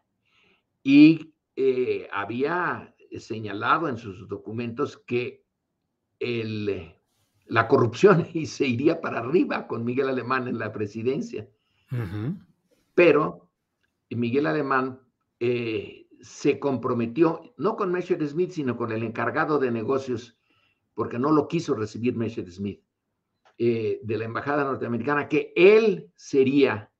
y 0.83 1.33
eh, 1.55 2.07
había 2.11 2.94
señalado 3.17 3.87
en 3.87 3.97
sus 3.97 4.27
documentos 4.27 4.97
que 4.97 5.45
el, 6.19 6.95
la 7.47 7.67
corrupción 7.67 8.25
se 8.45 8.67
iría 8.67 9.01
para 9.01 9.19
arriba 9.19 9.67
con 9.67 9.83
Miguel 9.83 10.09
Alemán 10.09 10.47
en 10.47 10.59
la 10.59 10.71
presidencia. 10.71 11.49
Pero 12.93 13.51
Miguel 14.09 14.47
Alemán 14.47 14.99
eh, 15.39 16.07
se 16.21 16.59
comprometió, 16.59 17.53
no 17.57 17.75
con 17.75 17.91
Mesher 17.91 18.25
Smith, 18.27 18.51
sino 18.51 18.75
con 18.75 18.91
el 18.91 19.03
encargado 19.03 19.59
de 19.59 19.71
negocios, 19.71 20.37
porque 20.93 21.19
no 21.19 21.31
lo 21.31 21.47
quiso 21.47 21.75
recibir 21.75 22.15
Mesher 22.15 22.49
Smith, 22.51 22.81
eh, 23.57 23.99
de 24.03 24.17
la 24.17 24.25
embajada 24.25 24.63
norteamericana, 24.63 25.29
que 25.29 25.53
él 25.55 26.11
sería 26.15 26.91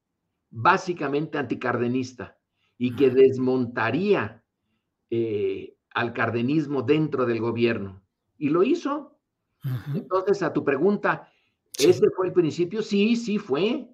básicamente 0.50 1.38
anticardenista 1.38 2.38
y 2.78 2.96
que 2.96 3.10
desmontaría 3.10 4.44
eh, 5.10 5.75
al 5.96 6.14
cardenismo 6.14 6.84
dentro 6.84 7.26
del 7.26 7.40
gobierno. 7.40 8.04
Y 8.38 8.50
lo 8.50 8.62
hizo. 8.62 9.18
Entonces, 9.96 10.44
a 10.44 10.54
tu 10.54 10.64
pregunta, 10.64 11.32
¿ese 11.80 12.12
fue 12.16 12.28
el 12.28 12.34
principio? 12.34 12.84
Sí, 12.84 13.16
sí 13.16 13.40
fue. 13.40 13.90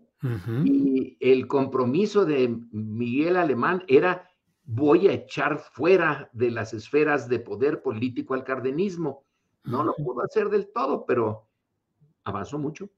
Y 0.65 1.17
el 1.19 1.47
compromiso 1.47 2.25
de 2.25 2.60
Miguel 2.71 3.38
Alemán 3.38 3.84
era 3.88 4.28
voy 4.63 5.08
a 5.08 5.13
echar 5.13 5.60
fuera 5.60 6.30
de 6.34 6.52
las 6.52 6.73
esferas 6.73 7.28
de 7.30 7.39
poder 7.39 7.82
político 7.82 8.34
al 8.34 8.43
cardenismo. 8.43 9.23
No 9.63 9.84
lo 9.84 9.95
pudo 9.95 10.23
hacer 10.23 10.49
del 10.49 10.71
todo, 10.73 11.06
pero 11.06 11.47
avanzó 12.23 12.58
mucho. 12.58 12.89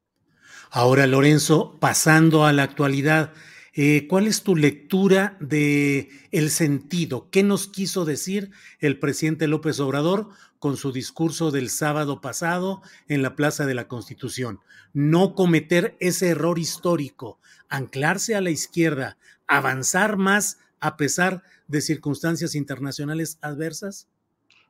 Ahora, 0.71 1.08
Lorenzo, 1.08 1.77
pasando 1.80 2.45
a 2.45 2.54
la 2.54 2.63
actualidad, 2.63 3.34
eh, 3.73 4.07
¿cuál 4.07 4.27
es 4.27 4.43
tu 4.43 4.55
lectura 4.55 5.38
de 5.39 6.09
el 6.31 6.49
sentido? 6.49 7.29
¿Qué 7.31 7.43
nos 7.43 7.67
quiso 7.67 8.05
decir 8.05 8.51
el 8.79 8.99
presidente 8.99 9.47
López 9.47 9.79
Obrador 9.79 10.29
con 10.59 10.77
su 10.77 10.91
discurso 10.91 11.51
del 11.51 11.69
sábado 11.69 12.21
pasado 12.21 12.81
en 13.07 13.21
la 13.21 13.36
Plaza 13.36 13.65
de 13.65 13.73
la 13.73 13.88
Constitución? 13.88 14.59
No 14.93 15.33
cometer 15.33 15.95
ese 15.99 16.29
error 16.29 16.59
histórico, 16.59 17.39
anclarse 17.67 18.36
a 18.36 18.41
la 18.41 18.51
izquierda, 18.51 19.17
avanzar 19.47 20.17
más 20.17 20.59
a 20.79 20.97
pesar 20.97 21.43
de 21.67 21.81
circunstancias 21.81 22.55
internacionales 22.55 23.39
adversas? 23.41 24.09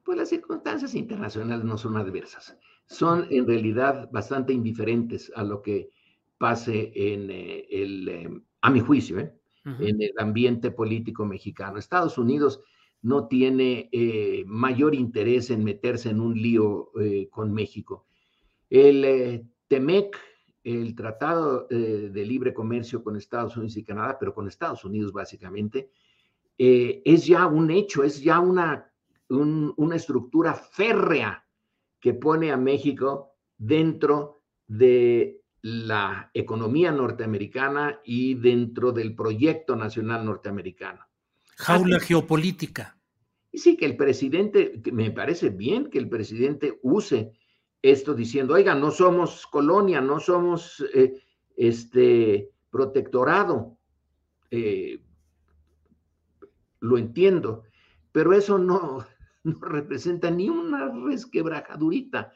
Pues 0.05 0.17
las 0.17 0.29
circunstancias 0.29 0.95
internacionales 0.95 1.65
no 1.65 1.77
son 1.77 1.97
adversas, 1.97 2.57
son 2.87 3.27
en 3.31 3.47
realidad 3.47 4.09
bastante 4.11 4.53
indiferentes 4.53 5.31
a 5.35 5.43
lo 5.43 5.61
que 5.61 5.89
pase 6.37 6.91
en 6.95 7.31
eh, 7.31 7.65
el, 7.69 8.09
eh, 8.09 8.29
a 8.63 8.69
mi 8.69 8.80
juicio, 8.80 9.19
¿eh? 9.19 9.32
en 9.65 10.02
el 10.02 10.12
ambiente 10.17 10.71
político 10.71 11.26
mexicano. 11.26 11.78
Estados 11.78 12.17
Unidos 12.17 12.62
no 13.02 13.28
tiene 13.28 13.89
mayor 14.45 14.95
interés 14.95 15.52
en 15.52 15.63
meterse 15.63 16.10
en 16.10 16.19
un 16.19 16.34
lío 16.34 16.91
con 17.30 17.54
México. 17.54 18.06
El 18.69 19.45
TEMEC, 19.69 20.17
el 20.63 20.95
Tratado 20.95 21.67
de 21.69 22.26
Libre 22.26 22.54
Comercio 22.54 23.04
con 23.04 23.15
Estados 23.15 23.56
Unidos 23.56 23.78
y 23.78 23.84
Canadá, 23.86 24.17
pero 24.19 24.34
con 24.34 24.47
Estados 24.47 24.84
Unidos 24.84 25.13
básicamente, 25.13 25.91
eh, 26.58 27.02
es 27.04 27.26
ya 27.26 27.47
un 27.47 27.71
hecho, 27.71 28.04
es 28.04 28.21
ya 28.21 28.39
una, 28.39 28.91
una 29.30 29.95
estructura 29.95 30.54
férrea 30.54 31.45
que 31.99 32.13
pone 32.13 32.52
a 32.52 32.58
México 32.58 33.34
dentro 33.58 34.43
de 34.67 35.41
la 35.63 36.30
economía 36.34 36.91
norteamericana 36.91 38.02
y 38.04 38.36
dentro 38.36 38.91
del 38.91 39.15
proyecto 39.15 39.78
nacional 39.78 40.26
norteamericano. 40.26 41.08
Jaula 41.56 42.02
geopolítica. 42.02 42.97
Y 43.49 43.60
sí, 43.60 43.78
que 43.78 43.86
el 43.86 43.95
presidente, 43.95 44.82
me 44.91 45.12
parece 45.12 45.49
bien 45.49 45.89
que 45.89 45.99
el 45.99 46.10
presidente 46.10 46.80
use 46.82 47.32
esto 47.82 48.13
diciendo, 48.13 48.56
oiga, 48.56 48.76
no 48.76 48.91
somos 48.91 49.47
colonia, 49.47 50.02
no 50.02 50.19
somos 50.19 50.84
eh, 50.93 51.21
este 51.56 52.52
protectorado. 52.69 53.78
Eh, 54.52 55.02
lo 56.82 56.97
entiendo, 56.97 57.63
pero 58.12 58.34
eso 58.34 58.58
no, 58.58 59.06
no 59.43 59.60
representa 59.62 60.30
ni 60.30 60.49
una 60.49 60.91
resquebrajadurita 61.08 62.34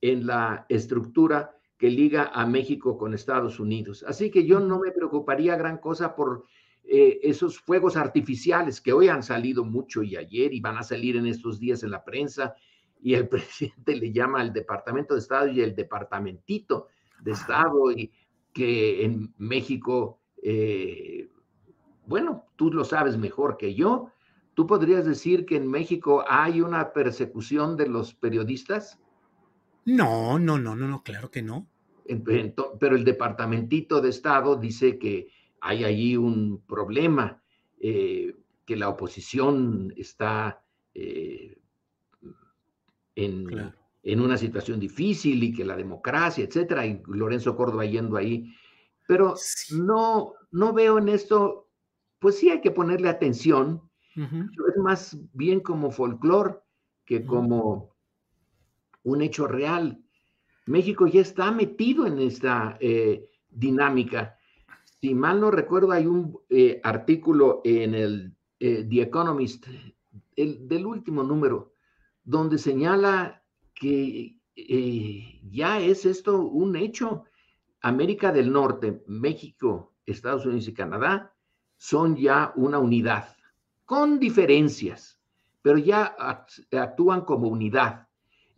en 0.00 0.28
la 0.28 0.64
estructura 0.68 1.57
que 1.78 1.90
liga 1.90 2.30
a 2.34 2.44
México 2.44 2.98
con 2.98 3.14
Estados 3.14 3.60
Unidos. 3.60 4.04
Así 4.06 4.30
que 4.30 4.44
yo 4.44 4.60
no 4.60 4.80
me 4.80 4.90
preocuparía 4.90 5.56
gran 5.56 5.78
cosa 5.78 6.14
por 6.14 6.44
eh, 6.84 7.20
esos 7.22 7.58
fuegos 7.58 7.96
artificiales 7.96 8.80
que 8.80 8.92
hoy 8.92 9.08
han 9.08 9.22
salido 9.22 9.64
mucho 9.64 10.02
y 10.02 10.16
ayer 10.16 10.52
y 10.52 10.60
van 10.60 10.76
a 10.76 10.82
salir 10.82 11.16
en 11.16 11.26
estos 11.26 11.58
días 11.60 11.82
en 11.82 11.92
la 11.92 12.04
prensa 12.04 12.54
y 13.00 13.14
el 13.14 13.28
presidente 13.30 13.96
le 13.96 14.12
llama 14.12 14.40
al 14.40 14.52
Departamento 14.52 15.14
de 15.14 15.20
Estado 15.20 15.48
y 15.48 15.60
el 15.60 15.74
Departamentito 15.74 16.88
de 17.20 17.32
Estado 17.32 17.92
y 17.92 18.10
que 18.52 19.04
en 19.04 19.32
México 19.38 20.20
eh, 20.42 21.28
bueno, 22.08 22.46
tú 22.56 22.72
lo 22.72 22.84
sabes 22.84 23.18
mejor 23.18 23.58
que 23.58 23.74
yo. 23.74 24.10
¿Tú 24.54 24.66
podrías 24.66 25.04
decir 25.04 25.44
que 25.44 25.56
en 25.56 25.70
México 25.70 26.24
hay 26.26 26.62
una 26.62 26.92
persecución 26.92 27.76
de 27.76 27.86
los 27.86 28.14
periodistas? 28.14 28.98
No, 29.96 30.38
no, 30.38 30.58
no, 30.58 30.74
no, 30.74 30.88
no, 30.88 31.02
claro 31.02 31.30
que 31.30 31.42
no. 31.42 31.66
Pero 32.80 32.96
el 32.96 33.04
Departamentito 33.04 34.00
de 34.00 34.10
Estado 34.10 34.56
dice 34.56 34.98
que 34.98 35.28
hay 35.60 35.84
allí 35.84 36.16
un 36.16 36.62
problema, 36.66 37.42
eh, 37.80 38.34
que 38.64 38.76
la 38.76 38.88
oposición 38.88 39.92
está 39.96 40.62
eh, 40.94 41.58
en, 43.14 43.72
en, 44.02 44.20
una 44.20 44.36
situación 44.36 44.80
difícil 44.80 45.42
y 45.42 45.52
que 45.52 45.64
la 45.64 45.76
democracia, 45.76 46.44
etcétera, 46.44 46.86
y 46.86 47.02
Lorenzo 47.06 47.56
Córdoba 47.56 47.84
yendo 47.84 48.16
ahí. 48.16 48.54
Pero 49.06 49.34
no, 49.72 50.34
no 50.50 50.72
veo 50.72 50.98
en 50.98 51.08
esto 51.08 51.68
pues 52.18 52.38
sí 52.38 52.50
hay 52.50 52.60
que 52.60 52.70
ponerle 52.70 53.08
atención. 53.08 53.82
Es 54.16 54.76
más 54.82 55.16
bien 55.32 55.60
como 55.60 55.92
folclore 55.92 56.56
que 57.04 57.24
como 57.24 57.94
un 59.08 59.22
hecho 59.22 59.46
real. 59.46 59.98
México 60.66 61.06
ya 61.06 61.22
está 61.22 61.50
metido 61.50 62.06
en 62.06 62.18
esta 62.18 62.76
eh, 62.80 63.28
dinámica. 63.48 64.38
Si 65.00 65.14
mal 65.14 65.40
no 65.40 65.50
recuerdo, 65.50 65.92
hay 65.92 66.06
un 66.06 66.38
eh, 66.50 66.80
artículo 66.82 67.62
en 67.64 67.94
el 67.94 68.36
eh, 68.60 68.86
The 68.88 69.02
Economist, 69.02 69.66
el, 70.36 70.68
del 70.68 70.86
último 70.86 71.22
número, 71.22 71.74
donde 72.24 72.58
señala 72.58 73.42
que 73.74 74.36
ya 75.50 75.78
es 75.80 76.04
esto 76.04 76.40
un 76.40 76.76
hecho. 76.76 77.24
América 77.80 78.32
del 78.32 78.52
Norte, 78.52 79.04
México, 79.06 79.94
Estados 80.04 80.44
Unidos 80.44 80.66
y 80.66 80.74
Canadá 80.74 81.32
son 81.76 82.16
ya 82.16 82.52
una 82.56 82.80
unidad, 82.80 83.36
con 83.84 84.18
diferencias, 84.18 85.20
pero 85.62 85.78
ya 85.78 86.16
actúan 86.72 87.20
como 87.20 87.46
unidad 87.46 88.07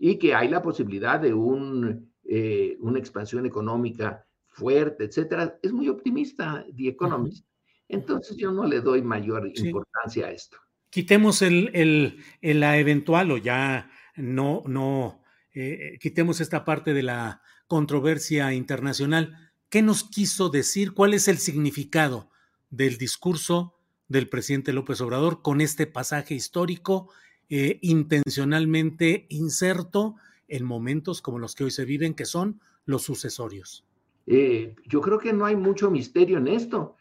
y 0.03 0.19
que 0.19 0.35
hay 0.35 0.49
la 0.49 0.63
posibilidad 0.63 1.21
de 1.21 1.35
un, 1.35 2.11
eh, 2.25 2.79
una 2.81 2.99
expansión 2.99 3.45
económica 3.45 4.27
fuerte, 4.49 5.05
etcétera. 5.05 5.59
Es 5.63 5.73
muy 5.73 5.91
optimista 5.91 6.65
The 6.75 6.89
Economist. 6.89 7.47
Entonces 7.87 8.37
yo 8.39 8.51
no 8.51 8.67
le 8.67 8.81
doy 8.81 9.03
mayor 9.03 9.47
importancia 9.55 10.27
a 10.27 10.31
esto. 10.31 10.57
Quitemos 10.89 11.43
el, 11.43 11.71
el, 11.75 12.61
la 12.61 12.79
eventual 12.79 13.31
o 13.31 13.37
ya 13.37 13.91
no, 14.17 14.63
no, 14.67 15.23
eh, 15.55 15.99
quitemos 16.01 16.41
esta 16.41 16.65
parte 16.65 16.95
de 16.95 17.03
la 17.03 17.43
controversia 17.67 18.55
internacional. 18.55 19.53
¿Qué 19.69 19.83
nos 19.83 20.05
quiso 20.05 20.49
decir? 20.49 20.95
¿Cuál 20.95 21.13
es 21.13 21.29
el 21.29 21.37
significado 21.37 22.31
del 22.71 22.97
discurso 22.97 23.77
del 24.09 24.31
presidente 24.31 24.73
López 24.73 25.01
Obrador 25.03 25.43
con 25.43 25.61
este 25.61 25.87
pasaje 25.87 26.35
histórico 26.35 27.13
eh, 27.51 27.79
intencionalmente 27.83 29.27
inserto 29.29 30.17
en 30.49 30.65
momentos 30.65 31.21
como 31.21 31.39
los 31.39 31.55
que 31.55 31.65
hoy 31.65 31.71
se 31.71 31.85
viven, 31.85 32.15
que 32.15 32.25
son 32.25 32.61
los 32.87 33.03
sucesorios? 33.03 33.85
Eh, 34.27 34.75
yo 34.87 35.01
creo 35.01 35.19
que 35.19 35.33
no 35.33 35.45
hay 35.45 35.57
mucho 35.57 35.91
misterio 35.91 36.39
en 36.39 36.49
esto. 36.49 36.97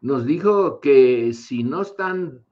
Nos 0.00 0.24
dijo 0.26 0.80
que 0.80 1.32
si 1.32 1.64
no 1.64 1.82
están 1.82 2.44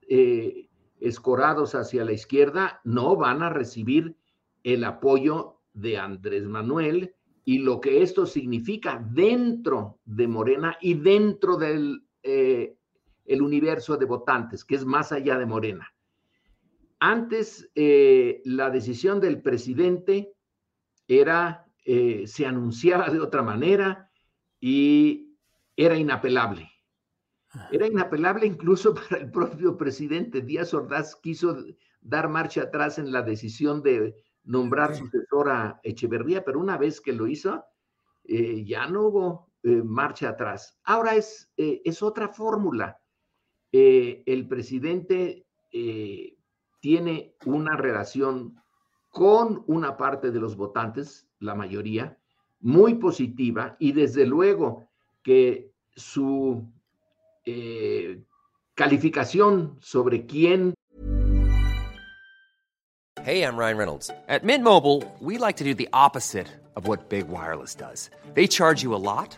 escorados 0.99 1.75
hacia 1.75 2.05
la 2.05 2.11
izquierda, 2.11 2.81
no 2.83 3.15
van 3.15 3.41
a 3.41 3.49
recibir 3.49 4.15
el 4.63 4.83
apoyo 4.83 5.59
de 5.73 5.97
Andrés 5.97 6.43
Manuel 6.43 7.13
y 7.45 7.59
lo 7.59 7.81
que 7.81 8.01
esto 8.01 8.25
significa 8.25 9.05
dentro 9.11 9.99
de 10.05 10.27
Morena 10.27 10.77
y 10.81 10.93
dentro 10.93 11.57
del 11.57 12.03
eh, 12.23 12.77
el 13.25 13.41
universo 13.41 13.97
de 13.97 14.05
votantes, 14.05 14.63
que 14.63 14.75
es 14.75 14.85
más 14.85 15.11
allá 15.11 15.37
de 15.37 15.45
Morena. 15.45 15.92
Antes, 17.05 17.69
eh, 17.75 18.41
la 18.45 18.69
decisión 18.69 19.19
del 19.19 19.41
presidente 19.41 20.37
era, 21.05 21.69
eh, 21.83 22.23
se 22.27 22.45
anunciaba 22.45 23.09
de 23.09 23.19
otra 23.19 23.43
manera 23.43 24.09
y 24.57 25.35
era 25.75 25.97
inapelable. 25.97 26.71
Era 27.73 27.87
inapelable 27.87 28.45
incluso 28.45 28.93
para 28.95 29.17
el 29.17 29.29
propio 29.29 29.75
presidente. 29.75 30.43
Díaz 30.43 30.73
Ordaz 30.73 31.17
quiso 31.17 31.57
dar 31.99 32.29
marcha 32.29 32.61
atrás 32.61 32.97
en 32.97 33.11
la 33.11 33.21
decisión 33.21 33.83
de 33.83 34.15
nombrar 34.45 34.95
sucesor 34.95 35.49
a 35.49 35.81
Echeverría, 35.83 36.45
pero 36.45 36.61
una 36.61 36.77
vez 36.77 37.01
que 37.01 37.11
lo 37.11 37.27
hizo, 37.27 37.65
eh, 38.23 38.63
ya 38.63 38.87
no 38.87 39.07
hubo 39.07 39.51
marcha 39.83 40.29
atrás. 40.29 40.79
Ahora 40.85 41.15
es, 41.15 41.51
es 41.57 42.01
otra 42.01 42.29
fórmula. 42.29 42.97
el 43.73 44.47
presidente 44.47 45.47
tiene 46.83 47.33
una 47.45 47.77
relación 47.77 48.61
con 49.09 49.63
una 49.67 49.95
parte 49.95 50.31
de 50.31 50.39
los 50.41 50.57
votantes, 50.57 51.29
la 51.39 51.55
mayoría, 51.55 52.17
muy 52.59 52.95
positiva 52.95 53.77
y 53.79 53.93
desde 53.93 54.25
luego 54.25 54.89
que 55.23 55.71
su 55.95 56.69
calificación 58.75 59.77
sobre 59.79 60.25
quién 60.25 60.73
Hey, 63.23 63.43
I'm 63.43 63.55
Ryan 63.55 63.77
Reynolds. 63.77 64.11
At 64.27 64.43
Mint 64.43 64.65
Mobile, 64.65 65.01
we 65.21 65.37
like 65.37 65.55
to 65.55 65.63
do 65.63 65.73
the 65.73 65.87
opposite 65.93 66.49
of 66.75 66.89
what 66.89 67.07
Big 67.07 67.29
Wireless 67.29 67.73
does. 67.73 68.09
They 68.33 68.47
charge 68.47 68.83
you 68.83 68.93
a 68.93 68.99
lot, 68.99 69.37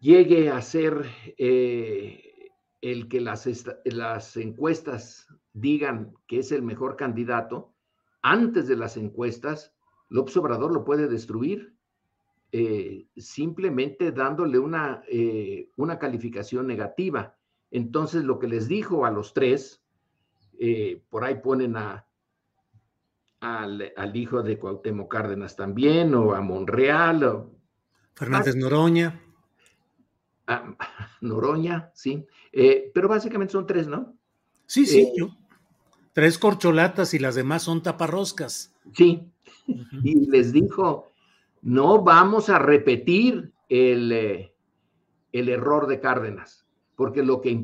llegue 0.00 0.50
a 0.50 0.60
ser 0.62 1.06
eh, 1.38 2.50
el 2.80 3.08
que 3.08 3.20
las, 3.20 3.48
las 3.84 4.36
encuestas 4.36 5.28
digan 5.52 6.14
que 6.26 6.38
es 6.38 6.50
el 6.52 6.62
mejor 6.62 6.96
candidato, 6.96 7.74
antes 8.22 8.66
de 8.66 8.76
las 8.76 8.96
encuestas, 8.96 9.74
López 10.08 10.36
Obrador 10.36 10.72
lo 10.72 10.84
puede 10.84 11.08
destruir 11.08 11.74
eh, 12.52 13.06
simplemente 13.16 14.10
dándole 14.10 14.58
una, 14.58 15.02
eh, 15.08 15.70
una 15.76 15.98
calificación 15.98 16.66
negativa. 16.66 17.36
Entonces, 17.70 18.24
lo 18.24 18.38
que 18.38 18.48
les 18.48 18.66
dijo 18.66 19.06
a 19.06 19.10
los 19.10 19.32
tres, 19.32 19.84
por 21.08 21.24
ahí 21.24 21.36
ponen 21.36 21.76
a, 21.76 22.06
al, 23.40 23.92
al, 23.96 24.16
hijo 24.16 24.42
de 24.42 24.58
Cuauhtémoc 24.58 25.10
Cárdenas 25.10 25.56
también, 25.56 26.14
o 26.14 26.34
a 26.34 26.40
Monreal. 26.42 27.24
O, 27.24 27.50
Fernández 28.14 28.56
Noroña. 28.56 29.29
Noroña, 31.20 31.90
sí. 31.94 32.26
Eh, 32.52 32.90
pero 32.94 33.08
básicamente 33.08 33.52
son 33.52 33.66
tres, 33.66 33.86
¿no? 33.86 34.14
Sí, 34.66 34.86
sí, 34.86 35.00
eh, 35.00 35.12
yo. 35.16 35.36
Tres 36.12 36.38
corcholatas 36.38 37.14
y 37.14 37.18
las 37.18 37.34
demás 37.34 37.62
son 37.62 37.82
taparroscas. 37.82 38.74
Sí. 38.94 39.22
Y 40.02 40.26
les 40.28 40.52
dijo, 40.52 41.08
no 41.62 42.02
vamos 42.02 42.48
a 42.48 42.58
repetir 42.58 43.52
el, 43.68 44.12
eh, 44.12 44.54
el 45.32 45.48
error 45.48 45.86
de 45.86 46.00
Cárdenas, 46.00 46.66
porque 46.96 47.22
lo 47.22 47.40
que 47.40 47.56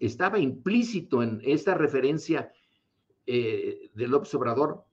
estaba 0.00 0.38
implícito 0.38 1.22
en 1.22 1.40
esta 1.44 1.74
referencia 1.74 2.52
eh, 3.26 3.90
de 3.94 4.08
López 4.08 4.32
Obrador, 4.34 4.84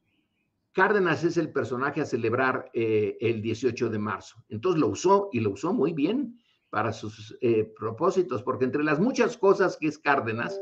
Cárdenas 0.74 1.24
es 1.24 1.38
el 1.38 1.52
personaje 1.52 2.02
a 2.02 2.06
celebrar 2.06 2.70
el 2.74 3.42
18 3.42 3.90
de 3.90 3.98
marzo. 3.98 4.44
Entonces 4.50 4.80
lo 4.80 4.90
usó 4.90 5.30
y 5.32 5.40
lo 5.40 5.52
usó 5.52 5.74
muy 5.74 5.94
bien 5.94 6.40
para 6.70 6.92
sus 6.92 7.38
eh, 7.42 7.64
propósitos, 7.78 8.44
porque 8.44 8.66
entre 8.66 8.84
las 8.84 9.00
muchas 9.00 9.38
cosas 9.38 9.78
que 9.78 9.88
es 9.88 9.98
Cárdenas, 9.98 10.60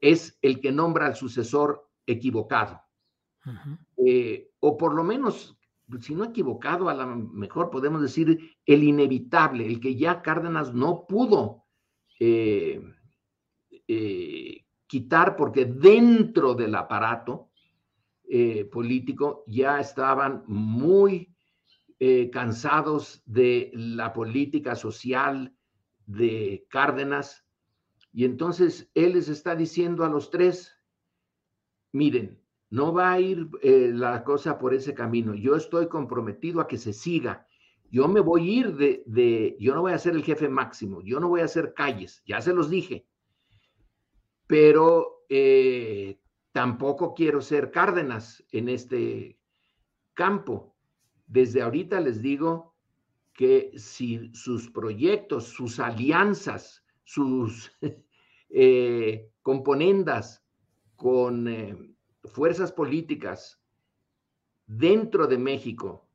es 0.00 0.38
el 0.42 0.60
que 0.60 0.72
nombra 0.72 1.06
al 1.06 1.14
sucesor 1.14 1.88
equivocado. 2.06 2.80
Eh, 3.96 4.50
o 4.60 4.76
por 4.76 4.94
lo 4.94 5.04
menos, 5.04 5.56
si 6.00 6.14
no 6.14 6.24
equivocado, 6.24 6.88
a 6.88 6.94
lo 6.94 7.06
mejor 7.06 7.70
podemos 7.70 8.02
decir 8.02 8.56
el 8.66 8.82
inevitable, 8.82 9.66
el 9.66 9.80
que 9.80 9.94
ya 9.94 10.22
Cárdenas 10.22 10.74
no 10.74 11.06
pudo 11.06 11.64
eh, 12.18 12.82
quitar 14.86 15.36
porque 15.36 15.64
dentro 15.66 16.54
del 16.54 16.74
aparato 16.74 17.50
político 18.70 19.44
ya 19.46 19.78
estaban 19.78 20.42
muy 20.46 21.31
eh, 22.04 22.30
cansados 22.30 23.22
de 23.26 23.70
la 23.74 24.12
política 24.12 24.74
social 24.74 25.54
de 26.04 26.66
Cárdenas. 26.68 27.46
Y 28.12 28.24
entonces 28.24 28.90
él 28.92 29.12
les 29.12 29.28
está 29.28 29.54
diciendo 29.54 30.04
a 30.04 30.08
los 30.08 30.28
tres, 30.28 30.76
miren, 31.92 32.42
no 32.70 32.92
va 32.92 33.12
a 33.12 33.20
ir 33.20 33.48
eh, 33.62 33.92
la 33.94 34.24
cosa 34.24 34.58
por 34.58 34.74
ese 34.74 34.94
camino. 34.94 35.36
Yo 35.36 35.54
estoy 35.54 35.86
comprometido 35.86 36.60
a 36.60 36.66
que 36.66 36.76
se 36.76 36.92
siga. 36.92 37.46
Yo 37.88 38.08
me 38.08 38.18
voy 38.18 38.48
a 38.48 38.52
ir 38.52 38.74
de, 38.74 39.56
yo 39.60 39.72
no 39.72 39.82
voy 39.82 39.92
a 39.92 39.98
ser 39.98 40.16
el 40.16 40.24
jefe 40.24 40.48
máximo, 40.48 41.02
yo 41.02 41.20
no 41.20 41.28
voy 41.28 41.42
a 41.42 41.44
hacer 41.44 41.72
calles, 41.72 42.20
ya 42.26 42.40
se 42.40 42.52
los 42.52 42.68
dije. 42.68 43.06
pero 44.48 45.24
eh, 45.28 46.18
tampoco 46.50 47.14
quiero 47.14 47.40
ser 47.40 47.70
Cárdenas 47.70 48.44
en 48.50 48.68
este 48.70 49.38
campo. 50.14 50.71
Desde 51.32 51.62
ahorita 51.62 51.98
les 51.98 52.20
digo 52.20 52.74
que 53.32 53.72
si 53.78 54.30
sus 54.34 54.68
proyectos, 54.68 55.44
sus 55.44 55.80
alianzas, 55.80 56.84
sus 57.04 57.72
eh, 58.50 59.30
componendas 59.40 60.44
con 60.94 61.48
eh, 61.48 61.94
fuerzas 62.24 62.70
políticas 62.70 63.58
dentro 64.66 65.26
de 65.26 65.38
México 65.38 66.06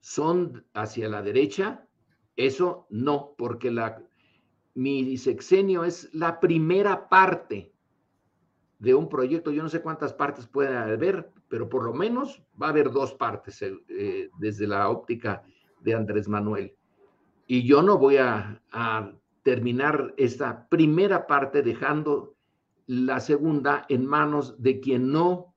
son 0.00 0.66
hacia 0.74 1.08
la 1.08 1.22
derecha, 1.22 1.88
eso 2.36 2.86
no, 2.90 3.34
porque 3.38 3.70
la, 3.70 4.06
mi 4.74 5.16
sexenio 5.16 5.82
es 5.82 6.12
la 6.12 6.40
primera 6.40 7.08
parte 7.08 7.72
de 8.78 8.94
un 8.94 9.08
proyecto. 9.08 9.50
Yo 9.50 9.62
no 9.62 9.70
sé 9.70 9.80
cuántas 9.80 10.12
partes 10.12 10.46
puede 10.46 10.76
haber, 10.76 11.32
pero 11.52 11.68
por 11.68 11.84
lo 11.84 11.92
menos 11.92 12.42
va 12.60 12.68
a 12.68 12.70
haber 12.70 12.90
dos 12.90 13.12
partes 13.12 13.60
eh, 13.60 14.30
desde 14.38 14.66
la 14.66 14.88
óptica 14.88 15.44
de 15.80 15.92
Andrés 15.92 16.26
Manuel. 16.26 16.74
Y 17.46 17.64
yo 17.66 17.82
no 17.82 17.98
voy 17.98 18.16
a, 18.16 18.58
terminar 19.42 20.14
esta 20.16 20.66
primera 20.70 21.26
parte 21.26 21.60
dejando 21.60 22.36
la 22.86 23.20
segunda 23.20 23.84
en 23.90 24.06
manos 24.06 24.62
de 24.62 24.80
quien 24.80 25.12
no 25.12 25.54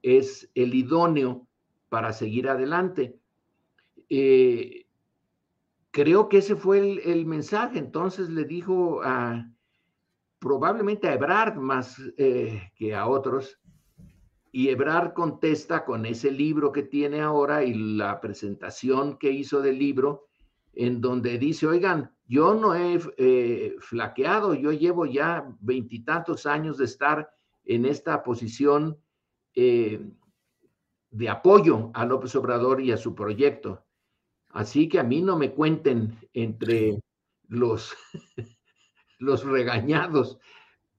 es 0.00 0.50
el 0.54 0.74
idóneo 0.74 1.46
para 1.90 2.14
seguir 2.14 2.48
adelante. 2.48 3.18
Eh, 4.08 4.86
creo 5.90 6.30
que 6.30 6.38
ese 6.38 6.56
fue 6.56 7.02
el, 7.04 7.26
mensaje. 7.26 7.78
Entonces 7.78 8.30
le 8.30 8.46
dijo 8.46 9.02
a 9.04 9.46
probablemente 10.38 11.06
a 11.06 11.14
Ebrard 11.14 11.56
más 11.56 12.00
eh, 12.16 12.70
que 12.76 12.94
a 12.94 13.06
otros. 13.06 13.58
Y 14.56 14.68
Ebrard 14.68 15.14
contesta 15.14 15.84
con 15.84 16.06
ese 16.06 16.30
libro 16.30 16.70
que 16.70 16.84
tiene 16.84 17.20
ahora 17.20 17.64
y 17.64 17.74
la 17.74 18.20
presentación 18.20 19.18
que 19.18 19.28
hizo 19.28 19.60
del 19.60 19.76
libro, 19.80 20.28
en 20.74 21.00
donde 21.00 21.38
dice, 21.38 21.66
oigan, 21.66 22.14
yo 22.28 22.54
no 22.54 22.72
he 22.72 23.00
eh, 23.16 23.74
flaqueado, 23.80 24.54
yo 24.54 24.70
llevo 24.70 25.06
ya 25.06 25.44
veintitantos 25.58 26.46
años 26.46 26.78
de 26.78 26.84
estar 26.84 27.28
en 27.64 27.84
esta 27.84 28.22
posición 28.22 28.96
de 29.56 31.28
apoyo 31.28 31.90
a 31.92 32.06
López 32.06 32.36
Obrador 32.36 32.80
y 32.80 32.92
a 32.92 32.96
su 32.96 33.12
proyecto. 33.12 33.84
Así 34.50 34.88
que 34.88 35.00
a 35.00 35.02
mí 35.02 35.20
no 35.20 35.36
me 35.36 35.52
cuenten 35.52 36.16
entre 36.32 37.00
los, 37.48 37.92
los 39.18 39.44
regañados, 39.44 40.38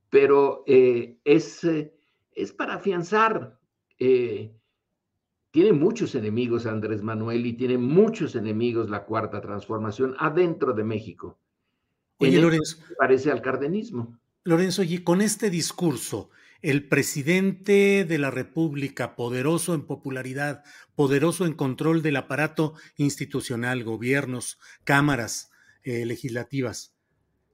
pero 0.09 0.65
eh, 0.67 1.19
es, 1.23 1.63
eh, 1.63 1.94
es 2.35 2.51
para 2.51 2.75
afianzar. 2.75 3.59
Eh, 3.97 4.53
tiene 5.51 5.71
muchos 5.71 6.13
enemigos 6.15 6.65
Andrés 6.65 7.01
Manuel 7.01 7.45
y 7.45 7.53
tiene 7.53 7.77
muchos 7.77 8.35
enemigos 8.35 8.89
la 8.89 9.05
cuarta 9.05 9.41
transformación 9.41 10.15
adentro 10.19 10.73
de 10.73 10.83
México. 10.83 11.39
Oye, 12.17 12.39
Lorenzo. 12.39 12.77
Parece 12.97 13.31
al 13.31 13.41
cardenismo. 13.41 14.19
Lorenzo, 14.43 14.83
y 14.83 14.99
con 14.99 15.21
este 15.21 15.49
discurso, 15.49 16.29
el 16.61 16.87
presidente 16.87 18.05
de 18.05 18.17
la 18.17 18.31
República, 18.31 19.15
poderoso 19.15 19.73
en 19.73 19.85
popularidad, 19.85 20.63
poderoso 20.95 21.45
en 21.45 21.53
control 21.53 22.01
del 22.01 22.17
aparato 22.17 22.73
institucional, 22.97 23.83
gobiernos, 23.83 24.59
cámaras 24.83 25.51
eh, 25.83 26.05
legislativas, 26.05 26.95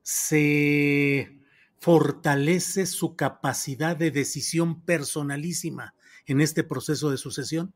se 0.01 1.40
fortalece 1.81 2.85
su 2.85 3.15
capacidad 3.15 3.97
de 3.97 4.11
decisión 4.11 4.81
personalísima 4.81 5.95
en 6.27 6.39
este 6.39 6.63
proceso 6.63 7.09
de 7.09 7.17
sucesión? 7.17 7.73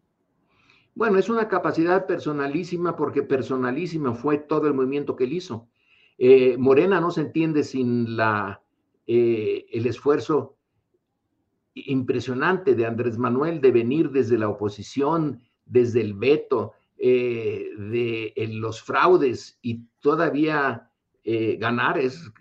Bueno, 0.94 1.18
es 1.18 1.28
una 1.28 1.48
capacidad 1.48 2.06
personalísima 2.06 2.96
porque 2.96 3.24
personalísima 3.24 4.14
fue 4.14 4.38
todo 4.38 4.68
el 4.68 4.76
movimiento 4.76 5.16
que 5.16 5.24
él 5.24 5.34
hizo. 5.34 5.68
Eh, 6.20 6.56
Morena 6.56 7.02
no 7.02 7.10
se 7.10 7.22
entiende 7.22 7.64
sin 7.64 8.16
la, 8.16 8.62
eh, 9.08 9.66
el 9.72 9.88
esfuerzo 9.88 10.56
impresionante 11.74 12.76
de 12.76 12.86
Andrés 12.86 13.18
Manuel 13.18 13.60
de 13.60 13.72
venir 13.72 14.12
desde 14.12 14.38
la 14.38 14.50
oposición, 14.50 15.42
desde 15.66 16.02
el 16.02 16.14
veto, 16.14 16.74
eh, 17.00 17.72
de 17.76 18.34
los 18.54 18.84
fraudes 18.84 19.58
y 19.64 19.82
todavía 20.00 20.92
ganar 21.58 21.98
es, 21.98 22.32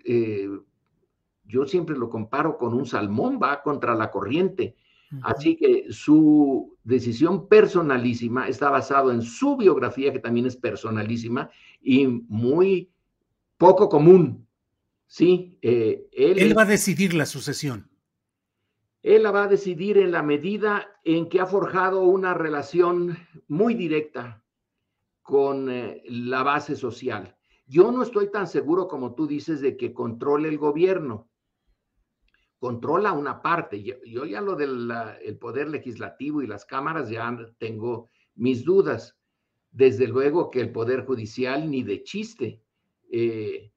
yo 1.44 1.66
siempre 1.66 1.96
lo 1.96 2.08
comparo 2.08 2.56
con 2.58 2.74
un 2.74 2.86
salmón, 2.86 3.38
va 3.42 3.62
contra 3.62 3.94
la 3.94 4.10
corriente. 4.10 4.76
Así 5.22 5.56
que 5.56 5.86
su 5.90 6.76
decisión 6.82 7.46
personalísima 7.46 8.48
está 8.48 8.68
basado 8.70 9.12
en 9.12 9.22
su 9.22 9.56
biografía, 9.56 10.12
que 10.12 10.18
también 10.18 10.46
es 10.46 10.56
personalísima 10.56 11.50
y 11.80 12.06
muy 12.06 12.90
poco 13.56 13.88
común. 13.88 14.48
Sí, 15.06 15.56
él, 15.62 16.08
él 16.10 16.58
va 16.58 16.62
a 16.62 16.66
decidir 16.66 17.14
la 17.14 17.26
sucesión. 17.26 17.88
Él 19.04 19.22
la 19.22 19.30
va 19.30 19.44
a 19.44 19.48
decidir 19.48 19.98
en 19.98 20.10
la 20.10 20.22
medida 20.22 20.88
en 21.04 21.28
que 21.28 21.38
ha 21.38 21.46
forjado 21.46 22.04
una 22.04 22.32
relación 22.32 23.18
muy 23.46 23.74
directa 23.74 24.42
con 25.20 25.70
eh, 25.70 26.02
la 26.06 26.42
base 26.42 26.74
social. 26.74 27.36
Yo 27.66 27.92
no 27.92 28.02
estoy 28.02 28.30
tan 28.30 28.46
seguro 28.46 28.88
como 28.88 29.14
tú 29.14 29.26
dices 29.26 29.60
de 29.60 29.76
que 29.76 29.92
controle 29.92 30.48
el 30.48 30.56
gobierno. 30.56 31.28
Controla 32.64 33.12
una 33.12 33.42
parte. 33.42 33.82
Yo, 33.82 34.24
ya 34.24 34.40
lo 34.40 34.56
del 34.56 34.90
el 35.22 35.36
poder 35.36 35.68
legislativo 35.68 36.40
y 36.40 36.46
las 36.46 36.64
cámaras 36.64 37.10
ya 37.10 37.36
tengo 37.58 38.08
mis 38.36 38.64
dudas. 38.64 39.18
Desde 39.70 40.08
luego 40.08 40.50
que 40.50 40.62
el 40.62 40.72
poder 40.72 41.04
judicial 41.04 41.70
ni 41.70 41.82
de 41.82 42.02
chiste. 42.04 42.62
Eh, 43.12 43.70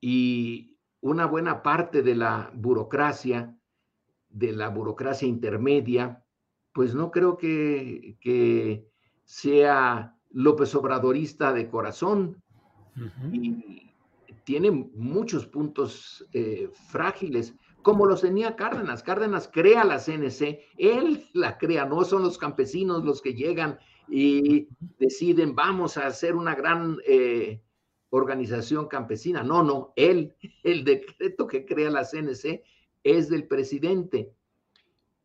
y 0.00 0.76
una 1.00 1.26
buena 1.26 1.64
parte 1.64 2.02
de 2.02 2.14
la 2.14 2.52
burocracia 2.54 3.58
de 4.28 4.52
la 4.52 4.68
burocracia 4.68 5.26
intermedia, 5.26 6.24
pues 6.72 6.94
no 6.94 7.10
creo 7.10 7.38
que, 7.38 8.18
que 8.20 8.86
sea 9.24 10.16
López 10.30 10.76
Obradorista 10.76 11.52
de 11.52 11.68
corazón. 11.68 12.40
Y 13.32 13.90
tiene 14.44 14.70
muchos 14.70 15.46
puntos 15.46 16.26
eh, 16.32 16.70
frágiles, 16.88 17.54
como 17.82 18.06
los 18.06 18.20
tenía 18.22 18.56
Cárdenas. 18.56 19.02
Cárdenas 19.02 19.48
crea 19.52 19.84
la 19.84 19.98
CNC, 19.98 20.60
él 20.76 21.28
la 21.32 21.58
crea, 21.58 21.86
no 21.86 22.04
son 22.04 22.22
los 22.22 22.38
campesinos 22.38 23.04
los 23.04 23.22
que 23.22 23.34
llegan 23.34 23.78
y 24.08 24.68
deciden, 24.98 25.54
vamos 25.54 25.96
a 25.96 26.06
hacer 26.06 26.34
una 26.34 26.54
gran 26.54 26.98
eh, 27.06 27.62
organización 28.10 28.88
campesina. 28.88 29.42
No, 29.42 29.62
no, 29.62 29.92
él, 29.96 30.34
el 30.62 30.84
decreto 30.84 31.46
que 31.46 31.64
crea 31.64 31.90
la 31.90 32.04
CNC 32.04 32.62
es 33.04 33.28
del 33.28 33.46
presidente. 33.46 34.32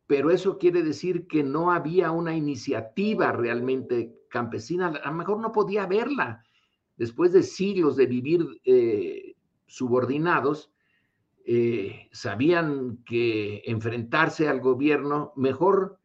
Pero 0.06 0.30
eso 0.30 0.58
quiere 0.58 0.82
decir 0.82 1.26
que 1.26 1.42
no 1.42 1.70
había 1.70 2.10
una 2.10 2.36
iniciativa 2.36 3.32
realmente 3.32 4.14
campesina. 4.28 4.88
A 4.88 5.10
lo 5.10 5.16
mejor 5.16 5.40
no 5.40 5.50
podía 5.50 5.84
haberla. 5.84 6.44
Después 6.96 7.32
de 7.32 7.42
siglos 7.42 7.96
de 7.96 8.06
vivir 8.06 8.60
eh, 8.64 9.34
subordinados, 9.66 10.72
eh, 11.44 12.08
sabían 12.12 13.02
que 13.04 13.62
enfrentarse 13.66 14.48
al 14.48 14.60
gobierno, 14.60 15.32
mejor 15.36 15.98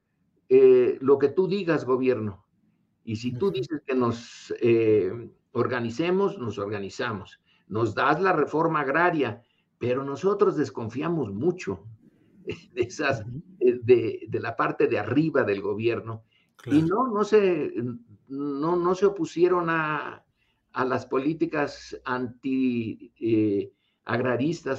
eh, 0.49 0.97
lo 1.01 1.19
que 1.19 1.29
tú 1.29 1.47
digas, 1.47 1.85
gobierno. 1.85 2.45
Y 3.03 3.17
si 3.17 3.33
tú 3.33 3.51
dices 3.51 3.81
que 3.85 3.95
nos 3.95 4.53
organicemos, 5.51 6.37
nos 6.37 6.57
organizamos. 6.57 7.39
Nos 7.67 7.95
das 7.95 8.21
la 8.21 8.33
reforma 8.33 8.81
agraria, 8.81 9.41
pero 9.77 10.03
nosotros 10.03 10.57
desconfiamos 10.57 11.31
mucho 11.31 11.85
de 12.73 12.81
esas, 12.81 13.23
de, 13.59 14.25
de 14.27 14.39
la 14.39 14.55
parte 14.55 14.87
de 14.87 14.99
arriba 14.99 15.43
del 15.43 15.61
gobierno. 15.61 16.23
Y 16.65 16.81
no, 16.81 17.07
no 17.07 17.23
se, 17.23 17.71
no, 18.27 18.75
no 18.75 18.95
se 18.95 19.05
opusieron 19.05 19.69
a, 19.69 20.23
a 20.73 20.85
las 20.85 21.05
políticas 21.05 21.99
anti 22.05 23.11
eh, 23.19 23.71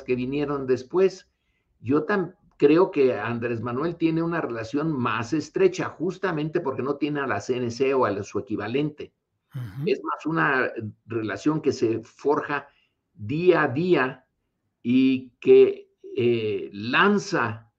que 0.04 0.14
vinieron 0.14 0.66
después. 0.66 1.28
Yo 1.80 2.04
tan, 2.04 2.34
creo 2.56 2.90
que 2.90 3.14
Andrés 3.14 3.60
Manuel 3.62 3.96
tiene 3.96 4.22
una 4.22 4.40
relación 4.40 4.92
más 4.92 5.32
estrecha 5.32 5.88
justamente 5.88 6.60
porque 6.60 6.82
no 6.82 6.96
tiene 6.96 7.20
a 7.20 7.26
la 7.26 7.40
CNC 7.40 7.94
o 7.96 8.04
a 8.04 8.22
su 8.22 8.38
equivalente. 8.38 9.12
Es 9.84 10.00
más 10.04 10.26
una 10.26 10.70
relación 11.06 11.60
que 11.60 11.72
se 11.72 12.02
forja 12.04 12.68
día 13.14 13.64
a 13.64 13.68
día 13.68 14.24
y 14.82 15.30
que 15.40 15.90
eh, 16.16 16.70
lanza 16.72 17.72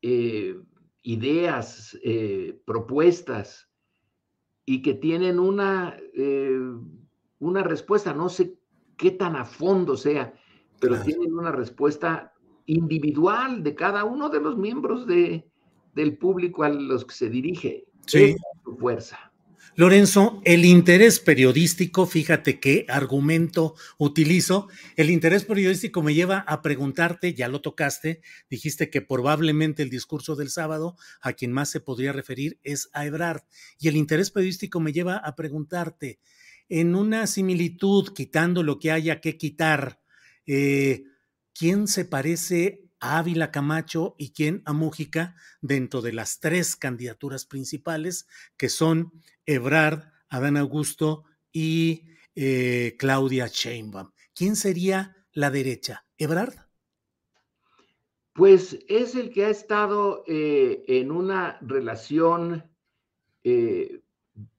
eh, 0.00 0.58
ideas, 1.02 1.98
eh, 2.02 2.58
propuestas 2.64 3.68
y 4.64 4.80
que 4.80 4.94
tienen 4.94 5.38
una, 5.38 5.96
una 7.42 7.62
respuesta, 7.62 8.14
no 8.14 8.28
sé 8.28 8.54
qué 8.96 9.10
tan 9.10 9.36
a 9.36 9.44
fondo 9.44 9.96
sea, 9.96 10.32
pero 10.80 11.00
tienen 11.00 11.34
una 11.34 11.52
respuesta 11.52 12.32
individual 12.66 13.62
de 13.62 13.74
cada 13.74 14.04
uno 14.04 14.28
de 14.28 14.40
los 14.40 14.56
miembros 14.56 15.06
de, 15.06 15.48
del 15.94 16.16
público 16.16 16.62
a 16.62 16.68
los 16.68 17.04
que 17.04 17.14
se 17.14 17.28
dirige. 17.28 17.84
Sí. 18.06 18.36
su 18.64 18.76
fuerza. 18.76 19.32
Lorenzo, 19.74 20.42
el 20.44 20.66
interés 20.66 21.18
periodístico, 21.18 22.04
fíjate 22.04 22.60
qué 22.60 22.84
argumento 22.88 23.74
utilizo. 23.96 24.68
El 24.96 25.08
interés 25.08 25.44
periodístico 25.46 26.02
me 26.02 26.12
lleva 26.12 26.40
a 26.40 26.60
preguntarte, 26.60 27.32
ya 27.32 27.48
lo 27.48 27.62
tocaste, 27.62 28.20
dijiste 28.50 28.90
que 28.90 29.00
probablemente 29.00 29.82
el 29.82 29.88
discurso 29.88 30.36
del 30.36 30.50
sábado 30.50 30.96
a 31.22 31.32
quien 31.32 31.52
más 31.52 31.70
se 31.70 31.80
podría 31.80 32.12
referir 32.12 32.58
es 32.62 32.90
a 32.92 33.06
Ebrard. 33.06 33.44
Y 33.78 33.88
el 33.88 33.96
interés 33.96 34.30
periodístico 34.30 34.78
me 34.78 34.92
lleva 34.92 35.16
a 35.16 35.36
preguntarte, 35.36 36.18
en 36.74 36.94
una 36.94 37.26
similitud, 37.26 38.14
quitando 38.14 38.62
lo 38.62 38.78
que 38.78 38.90
haya 38.90 39.20
que 39.20 39.36
quitar, 39.36 40.00
eh, 40.46 41.04
¿quién 41.52 41.86
se 41.86 42.06
parece 42.06 42.88
a 42.98 43.18
Ávila 43.18 43.50
Camacho 43.50 44.14
y 44.16 44.32
quién 44.32 44.62
a 44.64 44.72
Mújica 44.72 45.36
dentro 45.60 46.00
de 46.00 46.14
las 46.14 46.40
tres 46.40 46.74
candidaturas 46.74 47.44
principales 47.44 48.26
que 48.56 48.70
son 48.70 49.12
Ebrard, 49.44 50.04
Adán 50.30 50.56
Augusto 50.56 51.24
y 51.52 52.06
eh, 52.34 52.96
Claudia 52.98 53.48
Sheinbaum. 53.48 54.10
¿Quién 54.34 54.56
sería 54.56 55.14
la 55.34 55.50
derecha? 55.50 56.06
¿Ebrard? 56.16 56.54
Pues 58.32 58.78
es 58.88 59.14
el 59.14 59.28
que 59.30 59.44
ha 59.44 59.50
estado 59.50 60.24
eh, 60.26 60.84
en 60.88 61.10
una 61.10 61.58
relación 61.60 62.64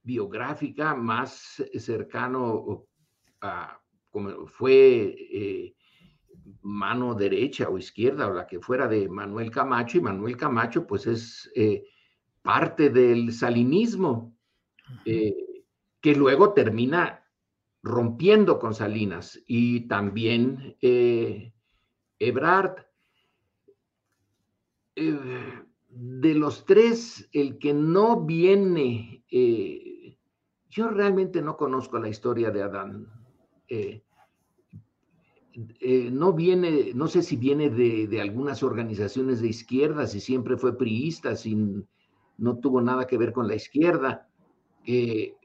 biográfica 0.04 0.96
más 0.96 1.64
cercano 1.78 2.86
a 3.42 3.80
como 4.10 4.46
fue 4.46 5.74
mano 6.62 7.16
derecha 7.16 7.70
o 7.70 7.78
izquierda 7.78 8.28
o 8.28 8.34
la 8.34 8.46
que 8.46 8.60
fuera 8.60 8.88
de 8.88 9.10
Manuel 9.10 9.50
Camacho 9.50 9.98
y 9.98 10.02
Manuel 10.02 10.38
Camacho 10.38 10.86
pues 10.86 11.08
es 11.08 11.52
parte 12.44 12.90
del 12.90 13.34
salinismo 13.34 14.38
eh, 15.06 15.64
que 16.02 16.14
luego 16.14 16.54
termina 16.54 17.26
rompiendo 17.82 18.60
con 18.60 18.74
Salinas 18.74 19.42
y 19.48 19.88
también 19.88 20.78
eh, 20.82 21.54
Ebrard. 22.20 22.86
Eh, 24.96 25.64
de 25.96 26.34
los 26.34 26.66
tres, 26.66 27.30
el 27.34 27.58
que 27.58 27.74
no 27.74 28.22
viene, 28.22 29.24
yo 30.70 30.90
realmente 30.90 31.42
no 31.42 31.56
conozco 31.56 32.00
la 32.00 32.10
historia 32.10 32.52
de 32.52 32.64
Adán. 32.64 33.08
no 36.12 36.34
viene, 36.34 36.94
no 36.96 37.08
sé 37.08 37.22
si 37.22 37.38
viene 37.38 37.70
de, 37.70 38.22
algunas 38.22 38.64
organizaciones 38.64 39.42
de 39.42 39.50
izquierda, 39.50 40.08
si 40.08 40.20
siempre 40.20 40.58
fue 40.58 40.78
priista, 40.78 41.36
si 41.36 41.56
no 42.38 42.58
tuvo 42.58 42.82
nada 42.82 43.06
que 43.06 43.18
ver 43.18 43.32
con 43.32 43.48
la 43.48 43.56
izquierda. 43.56 44.28
Eh, 44.86 45.36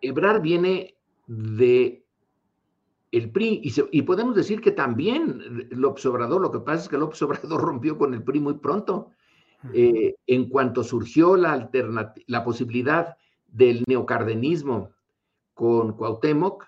Ebrar 0.00 0.40
viene 0.40 0.96
de 1.26 2.05
el 3.12 3.30
PRI 3.30 3.60
y, 3.92 4.02
podemos 4.02 4.34
decir 4.34 4.60
que 4.60 4.72
también 4.72 5.68
López 5.70 6.04
Obrador, 6.06 6.40
lo 6.40 6.50
que 6.50 6.60
pasa 6.60 6.84
es 6.84 6.88
que 6.88 6.98
López 6.98 7.20
Obrador 7.22 7.60
rompió 7.62 7.98
con 7.98 8.14
el 8.14 8.22
PRI 8.22 8.40
muy 8.40 8.54
pronto. 8.54 9.10
Eh, 9.72 10.14
en 10.26 10.48
cuanto 10.48 10.84
surgió 10.84 11.34
la, 11.36 11.70
la 12.26 12.44
posibilidad 12.44 13.16
del 13.46 13.82
neocardenismo 13.88 14.90
con 15.54 15.96
Cuauhtémoc, 15.96 16.64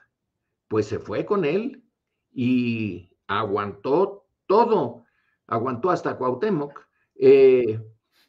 pues 0.66 0.86
se 0.86 0.98
fue 0.98 1.24
con 1.24 1.44
él 1.44 1.84
y 2.32 3.10
aguantó 3.28 4.26
todo, 4.46 5.04
aguantó 5.46 5.90
hasta 5.90 6.16
Cuauhtémoc. 6.16 6.80
Eh, 7.14 7.80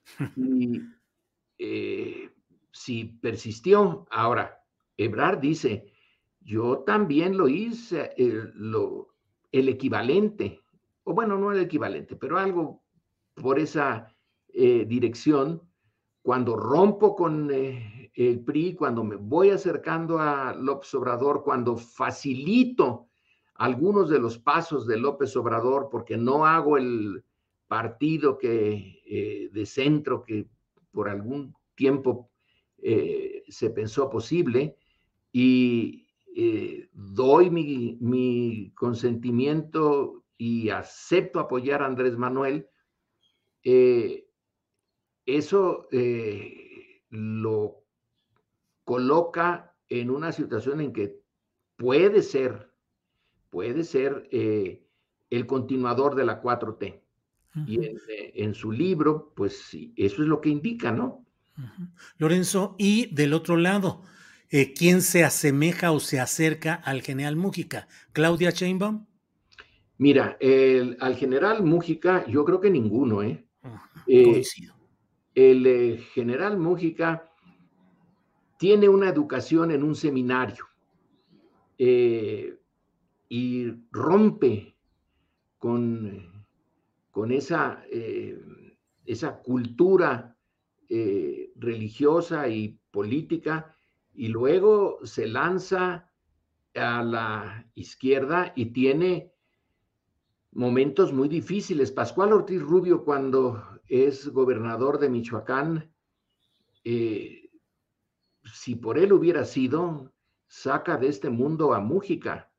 y 0.36 0.82
si 2.72 3.06
persistió. 3.06 4.08
Ahora, 4.10 4.62
Ebrard 4.98 5.40
dice, 5.40 5.89
yo 6.50 6.80
también 6.80 7.38
lo 7.38 7.48
hice, 7.48 8.12
el, 8.18 9.70
equivalente, 9.70 10.64
o 11.04 11.14
bueno, 11.14 11.38
no 11.38 11.52
el 11.52 11.60
equivalente, 11.60 12.16
pero 12.16 12.40
algo 12.40 12.82
por 13.36 13.60
esa 13.60 14.16
eh, 14.48 14.84
dirección, 14.88 15.62
cuando 16.24 16.56
rompo 16.56 17.16
con 17.16 17.52
eh, 17.52 18.12
el 18.16 18.40
PRI, 18.40 18.74
cuando 18.74 19.04
me 19.04 19.16
voy 19.16 19.52
acercando 19.52 20.18
a 20.18 20.56
López 20.56 20.92
Obrador, 20.96 21.44
cuando 21.44 21.78
facilito 21.78 23.10
algunos 23.54 24.10
de 24.10 24.18
los 24.18 24.40
pasos 24.40 24.88
de 24.88 24.98
López 24.98 25.36
Obrador, 25.38 25.90
porque 25.92 26.18
no 26.18 26.48
hago 26.48 26.78
el 26.78 27.24
partido 27.68 28.40
que, 28.40 29.04
eh, 29.06 29.50
de 29.54 29.66
centro 29.68 30.24
que 30.24 30.48
por 30.90 31.10
algún 31.10 31.54
tiempo 31.76 32.32
se 32.82 33.70
pensó 33.72 34.10
posible 34.10 34.78
y 35.34 36.09
eh, 36.36 36.90
doy 36.94 37.50
mi, 37.50 38.72
consentimiento 38.76 40.24
y 40.38 40.70
acepto 40.70 41.40
apoyar 41.40 41.82
a 41.82 41.86
Andrés 41.86 42.18
Manuel, 42.18 42.68
eh, 43.64 44.28
eso 45.26 45.88
lo 47.10 47.84
coloca 48.84 49.76
en 49.90 50.10
una 50.10 50.32
situación 50.32 50.82
en 50.82 50.94
que 50.94 51.20
puede 51.76 52.22
ser, 52.22 52.72
puede 53.50 53.84
ser 53.84 54.28
el 54.32 55.46
continuador 55.46 56.16
de 56.16 56.26
la 56.26 56.42
4T. 56.42 57.02
Y 57.66 57.86
en, 57.86 57.98
en, 58.08 58.54
su 58.54 58.72
libro, 58.72 59.34
pues 59.36 59.76
eso 59.96 60.22
es 60.22 60.28
lo 60.28 60.40
que 60.40 60.50
indica, 60.50 60.92
¿no? 60.92 61.26
Lorenzo, 62.18 62.76
y 62.78 63.14
del 63.14 63.34
otro 63.34 63.58
lado, 63.58 64.04
eh, 64.50 64.74
¿quién 64.74 65.02
se 65.02 65.24
asemeja 65.24 65.92
o 65.92 66.00
se 66.00 66.20
acerca 66.20 66.76
al 66.76 67.02
general 67.02 67.36
Mújica? 67.36 67.88
¿Claudia 68.14 68.52
Sheinbaum? 68.52 69.06
Mira, 69.98 70.38
al 71.00 71.16
general 71.16 71.64
Mújica, 71.64 72.26
yo 72.28 72.46
creo 72.46 72.62
que 72.62 72.70
ninguno, 72.70 73.22
¿eh? 73.22 73.46
eh 74.08 74.44
el 75.36 75.68
eh, 75.68 75.98
general 76.14 76.58
Mújica 76.58 77.32
tiene 78.58 78.90
una 78.90 79.10
educación 79.10 79.72
en 79.72 79.84
un 79.84 79.96
seminario 79.96 80.66
y 81.78 83.72
rompe 83.92 84.76
con, 85.58 86.46
con 87.12 87.32
esa, 87.32 87.84
esa 89.06 89.40
cultura 89.40 90.38
eh, 90.88 91.52
religiosa 91.56 92.48
y 92.48 92.80
política, 92.92 93.76
y 94.20 94.28
luego 94.28 95.00
se 95.04 95.28
lanza 95.28 96.12
a 96.76 97.04
la 97.04 97.66
izquierda 97.74 98.52
y 98.54 98.66
tiene 98.74 99.32
momentos 100.52 101.14
muy 101.14 101.30
difíciles. 101.30 101.90
Pascual 101.94 102.34
Ortiz 102.34 102.62
Rubio, 102.62 103.06
cuando 103.06 103.64
es 103.88 104.28
gobernador 104.28 105.00
de 105.00 105.08
Michoacán, 105.08 105.90
eh, 106.84 107.50
si 108.44 108.76
por 108.76 108.98
él 108.98 109.14
hubiera 109.14 109.46
sido, 109.46 110.12
saca 110.48 110.98
de 110.98 111.08
este 111.08 111.30
mundo 111.30 111.74
a 111.74 111.80
Mújica. 111.80 112.52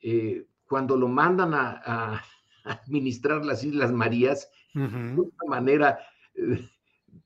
Eh, 0.00 0.46
cuando 0.66 0.96
lo 0.96 1.08
mandan 1.08 1.52
a, 1.52 2.22
administrar 2.64 3.44
las 3.44 3.62
Islas 3.62 3.92
Marías, 3.92 4.50
de 4.72 4.80
una 4.80 5.44
manera 5.46 5.98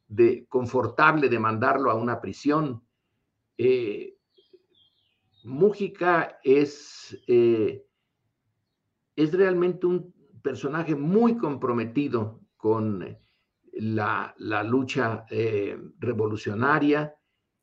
de, 0.08 0.44
confortable 0.48 1.28
de 1.28 1.38
mandarlo 1.38 1.88
a 1.92 1.94
una 1.94 2.20
prisión. 2.20 2.82
Eh, 3.62 4.16
Mújica 5.44 6.38
es, 6.42 7.14
eh, 7.26 7.84
es 9.14 9.32
realmente 9.34 9.86
un 9.86 10.14
personaje 10.42 10.94
muy 10.94 11.36
comprometido 11.36 12.40
con 12.56 13.18
la, 13.74 14.34
lucha 14.64 15.26
eh, 15.28 15.78
revolucionaria. 15.98 17.14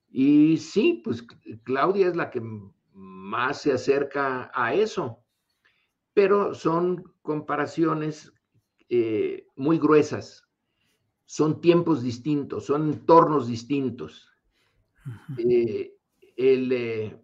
Y 0.07 0.57
sí, 0.57 1.01
pues 1.03 1.25
Claudia 1.63 2.09
es 2.09 2.15
la 2.15 2.29
que 2.29 2.43
más 2.93 3.63
se 3.63 3.73
acerca 3.73 4.51
a 4.53 4.75
eso, 4.75 5.23
pero 6.13 6.53
son 6.53 7.11
comparaciones 7.23 8.31
muy 9.55 9.79
gruesas 9.79 10.47
son 11.25 11.59
tiempos 11.59 12.01
distintos, 12.01 12.65
son 12.67 12.93
entornos 12.93 13.47
distintos. 13.47 14.31
Eh, 15.37 15.93
el 16.35 16.71
eh, 16.71 17.19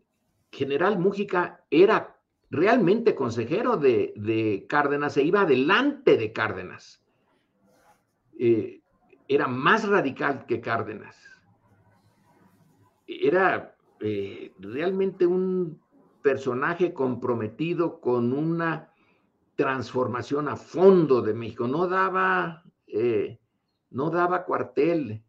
general 0.52 1.00
Mújica 1.00 1.66
era 1.70 2.18
realmente 2.50 3.16
consejero 3.16 3.78
de, 3.78 4.66
Cárdenas 4.70 5.18
e 5.18 5.24
iba 5.24 5.42
adelante 5.42 6.18
de 6.18 6.32
Cárdenas. 6.32 7.04
Eh, 8.38 8.82
era 9.28 9.48
más 9.48 9.88
radical 9.88 10.46
que 10.46 10.62
Cárdenas. 10.62 11.18
Era 13.08 13.76
realmente 14.60 15.26
un 15.26 15.82
personaje 16.22 16.94
comprometido 16.94 18.02
con 18.02 18.34
una 18.34 18.92
transformación 19.56 20.50
a 20.50 20.58
fondo 20.58 21.22
de 21.22 21.34
México, 21.34 21.68
no 21.68 21.88
daba, 21.88 22.64
no 23.92 24.10
daba 24.10 24.44
cuartel 24.44 25.24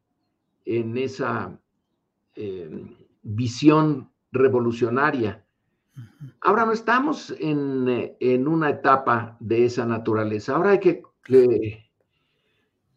en 0.65 0.97
esa 0.97 1.57
eh, 2.35 2.97
visión 3.23 4.11
revolucionaria. 4.33 5.45
Ahora 6.41 6.67
no 6.67 6.73
estamos 6.73 7.35
en, 7.39 8.17
en, 8.19 8.49
una 8.49 8.71
etapa 8.71 9.37
de 9.39 9.65
esa 9.65 9.87
naturaleza, 9.87 10.57
ahora 10.57 10.71
hay 10.71 10.81
que 10.81 11.03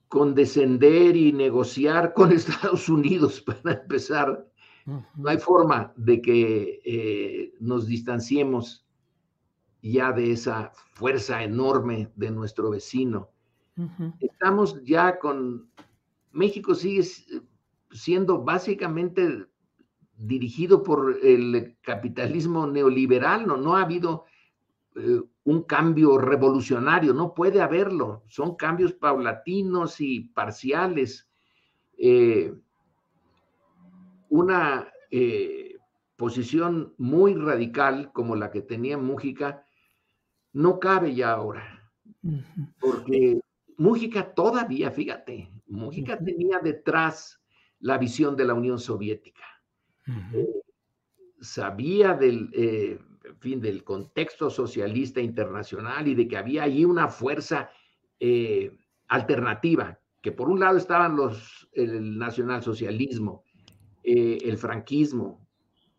condescender 0.08 1.16
y 1.16 1.32
negociar 1.32 2.14
con 2.14 2.32
Estados 2.32 2.90
Unidos 2.90 3.42
para 3.42 3.82
empezar. 3.82 4.48
No 4.86 5.30
hay 5.30 5.38
forma 5.38 5.92
de 5.98 6.22
que 6.22 6.80
eh, 6.86 7.54
nos 7.60 7.88
distanciemos 7.88 8.86
ya 9.82 10.14
de 10.14 10.32
esa 10.32 10.72
fuerza 10.94 11.44
enorme 11.44 12.10
de 12.16 12.32
nuestro 12.32 12.70
vecino. 12.70 13.30
Estamos 14.20 14.82
ya 14.84 15.20
con, 15.20 15.70
México 16.32 16.74
sigue 16.74 17.04
siendo 17.92 18.44
básicamente 18.44 19.48
dirigido 20.18 20.84
por 20.84 21.20
el 21.24 21.78
capitalismo 21.82 22.68
neoliberal, 22.68 23.46
no, 23.46 23.58
no 23.58 23.76
ha 23.76 23.84
habido 23.84 24.26
eh, 24.96 25.22
un 25.44 25.64
cambio 25.64 26.18
revolucionario, 26.18 27.14
no 27.14 27.34
puede 27.34 27.62
haberlo, 27.62 28.24
son 28.28 28.56
cambios 28.56 28.94
paulatinos 28.94 30.02
y 30.02 30.22
parciales. 30.22 31.30
Eh, 31.98 32.54
una 34.30 34.88
eh, 35.12 35.78
posición 36.16 36.94
muy 36.98 37.36
radical 37.36 38.12
como 38.12 38.36
la 38.36 38.52
que 38.52 38.62
tenía 38.62 38.98
Mújica 38.98 39.64
no 40.52 40.80
cabe 40.80 41.14
ya 41.14 41.32
ahora, 41.32 41.92
porque 42.80 43.40
Mújica 43.78 44.34
todavía, 44.34 44.90
fíjate, 44.92 45.52
Mújica 45.68 46.18
tenía 46.18 46.60
detrás 46.60 47.37
la 47.80 47.98
visión 47.98 48.36
de 48.36 48.46
la 48.46 48.54
Unión 48.54 48.80
Soviética. 48.80 49.44
sabía 51.40 52.14
del, 52.14 52.50
fin, 53.40 53.62
del 53.62 53.84
contexto 53.84 54.50
socialista 54.50 55.22
internacional 55.22 56.08
y 56.08 56.16
de 56.16 56.28
que 56.28 56.38
había 56.38 56.64
ahí 56.64 56.86
una 56.86 57.08
fuerza 57.08 57.70
eh, 58.20 58.72
alternativa, 59.08 60.00
que 60.22 60.32
por 60.32 60.50
un 60.50 60.60
lado 60.60 60.78
estaban 60.78 61.16
los, 61.16 61.70
el 61.74 62.18
nacionalsocialismo, 62.18 63.44
eh, 64.04 64.40
el 64.44 64.58
franquismo, 64.58 65.46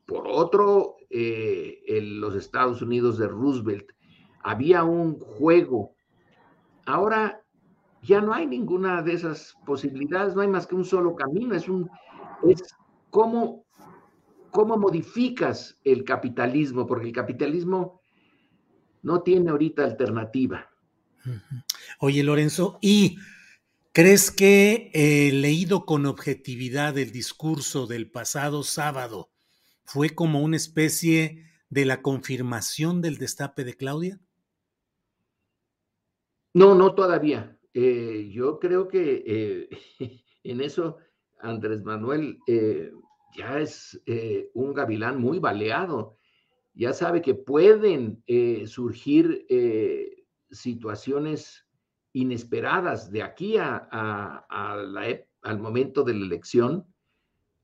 por 0.07 0.27
otro, 0.27 0.97
eh, 1.11 2.01
los 2.03 2.35
Estados 2.35 2.83
Unidos 2.83 3.19
de 3.19 3.29
Roosevelt. 3.29 3.93
Había 4.43 4.85
un 4.85 5.19
juego. 5.19 5.95
Ahora 6.87 7.45
ya 8.03 8.21
no 8.21 8.33
hay 8.33 8.47
ninguna 8.47 9.03
de 9.03 9.15
esas 9.15 9.57
posibilidades, 9.67 10.35
no 10.35 10.43
hay 10.43 10.49
más 10.49 10.67
que 10.67 10.75
un 10.75 10.85
solo 10.85 11.15
camino, 11.15 11.55
es 11.55 11.69
un 11.69 11.89
es 12.49 12.63
cómo 13.11 13.65
cómo 14.51 14.77
modificas 14.77 15.79
el 15.85 16.05
capitalismo, 16.05 16.87
porque 16.87 17.07
el 17.07 17.13
capitalismo 17.13 18.01
no 19.03 19.23
tiene 19.23 19.51
ahorita 19.51 19.85
alternativa. 19.85 20.71
Oye, 22.01 22.23
Lorenzo, 22.23 22.79
¿y 22.81 23.19
crees 23.93 24.31
que 24.31 24.91
eh, 24.95 25.33
leído 25.33 25.85
con 25.85 26.07
objetividad 26.07 26.97
el 26.99 27.13
discurso 27.13 27.87
del 27.87 28.11
pasado 28.11 28.63
sábado 28.63 29.31
fue 29.85 30.11
como 30.11 30.41
una 30.41 30.57
especie 30.57 31.45
de 31.69 31.85
la 31.85 32.03
confirmación 32.03 33.03
del 33.03 33.19
destape 33.19 33.65
de 33.65 33.75
Claudia? 33.75 34.21
No, 36.55 36.75
no 36.75 36.95
todavía. 36.95 37.58
Eh, 37.75 38.31
yo 38.33 38.59
creo 38.59 38.89
que 38.89 39.23
eh, 39.27 39.69
en 40.45 40.61
eso 40.61 40.99
Andrés 41.41 41.83
Manuel 41.83 42.39
ya 43.37 43.59
es 43.61 44.01
eh, 44.07 44.51
un 44.55 44.75
gavilán 44.75 45.21
muy 45.21 45.39
baleado, 45.39 46.19
ya 46.75 46.93
sabe 46.93 47.23
que 47.23 47.35
pueden 47.35 48.23
eh, 48.27 48.67
surgir 48.67 49.47
eh, 49.49 50.25
situaciones 50.51 51.67
inesperadas 52.13 53.11
de 53.11 53.23
aquí 53.23 53.57
a, 53.59 53.77
al 54.49 55.59
momento 55.59 56.03
de 56.05 56.15
la 56.15 56.25
elección. 56.25 56.87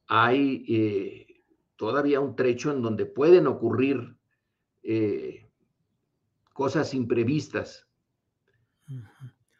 Hay 0.06 1.42
todavía 1.76 2.20
un 2.20 2.36
trecho 2.36 2.70
en 2.70 2.82
donde 2.82 3.06
pueden 3.06 3.46
ocurrir 3.46 4.16
cosas 6.52 6.92
imprevistas. 6.92 7.88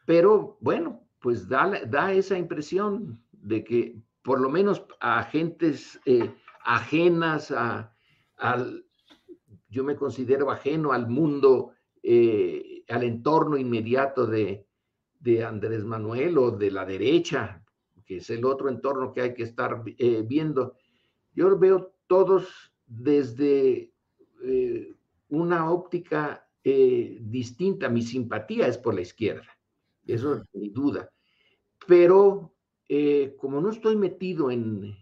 Pero 0.05 0.57
bueno, 0.61 1.01
pues 1.19 1.47
da, 1.49 1.81
da 1.87 2.13
esa 2.13 2.37
impresión 2.37 3.19
de 3.31 3.63
que 3.63 4.01
por 4.25 4.41
lo 4.41 4.49
menos 4.49 4.83
a 4.99 5.23
gentes 5.23 5.99
eh, 6.05 6.33
ajenas 6.63 7.51
a, 7.51 7.95
al, 8.37 8.83
yo 9.69 9.83
me 9.83 9.95
considero 9.95 10.49
ajeno 10.49 10.93
al 10.93 11.07
mundo, 11.07 11.73
eh, 12.01 12.83
al 12.89 13.03
entorno 13.03 13.55
inmediato 13.55 14.25
de, 14.25 14.65
Andrés 15.43 15.83
Manuel 15.83 16.37
o 16.37 16.51
de 16.51 16.69
la 16.69 16.85
derecha, 16.85 17.63
que 18.05 18.17
es 18.17 18.29
el 18.29 18.45
otro 18.45 18.69
entorno 18.69 19.11
que 19.11 19.21
hay 19.21 19.33
que 19.33 19.41
estar 19.41 19.81
eh, 19.97 20.23
viendo. 20.23 20.75
Yo 21.33 21.57
veo 21.57 21.95
todos 22.05 22.71
desde 22.85 23.91
una 25.29 25.71
óptica 25.71 26.47
distinta. 26.63 27.89
Mi 27.89 28.03
simpatía 28.03 28.67
es 28.67 28.77
por 28.77 28.93
la 28.93 29.01
izquierda, 29.01 29.54
eso 30.13 30.35
es 30.35 30.43
mi 30.53 30.69
duda. 30.69 31.09
Pero 31.87 32.55
eh, 32.87 33.35
como 33.37 33.61
no 33.61 33.69
estoy 33.69 33.95
metido 33.95 34.51
en, 34.51 34.95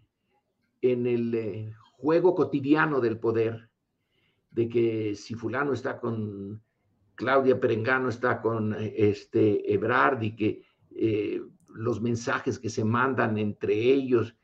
en 0.82 1.08
el 1.08 1.36
eh, 1.36 1.74
juego 1.94 2.36
cotidiano 2.36 3.02
del 3.02 3.20
poder, 3.20 3.70
de 4.52 4.70
que 4.70 5.16
si 5.16 5.34
fulano 5.34 5.74
está 5.74 6.00
con 6.00 6.62
Claudia 7.16 7.60
Perengano, 7.60 8.10
está 8.10 8.42
con 8.42 8.74
eh, 8.74 8.94
este 8.98 9.74
Ebrard 9.74 10.22
y 10.22 10.36
que 10.36 10.64
los 11.74 12.02
mensajes 12.02 12.60
que 12.60 12.70
se 12.70 12.86
mandan 12.86 13.40
entre 13.40 13.74
ellos, 13.74 14.36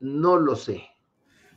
no 0.00 0.36
lo 0.36 0.56
sé. 0.56 0.82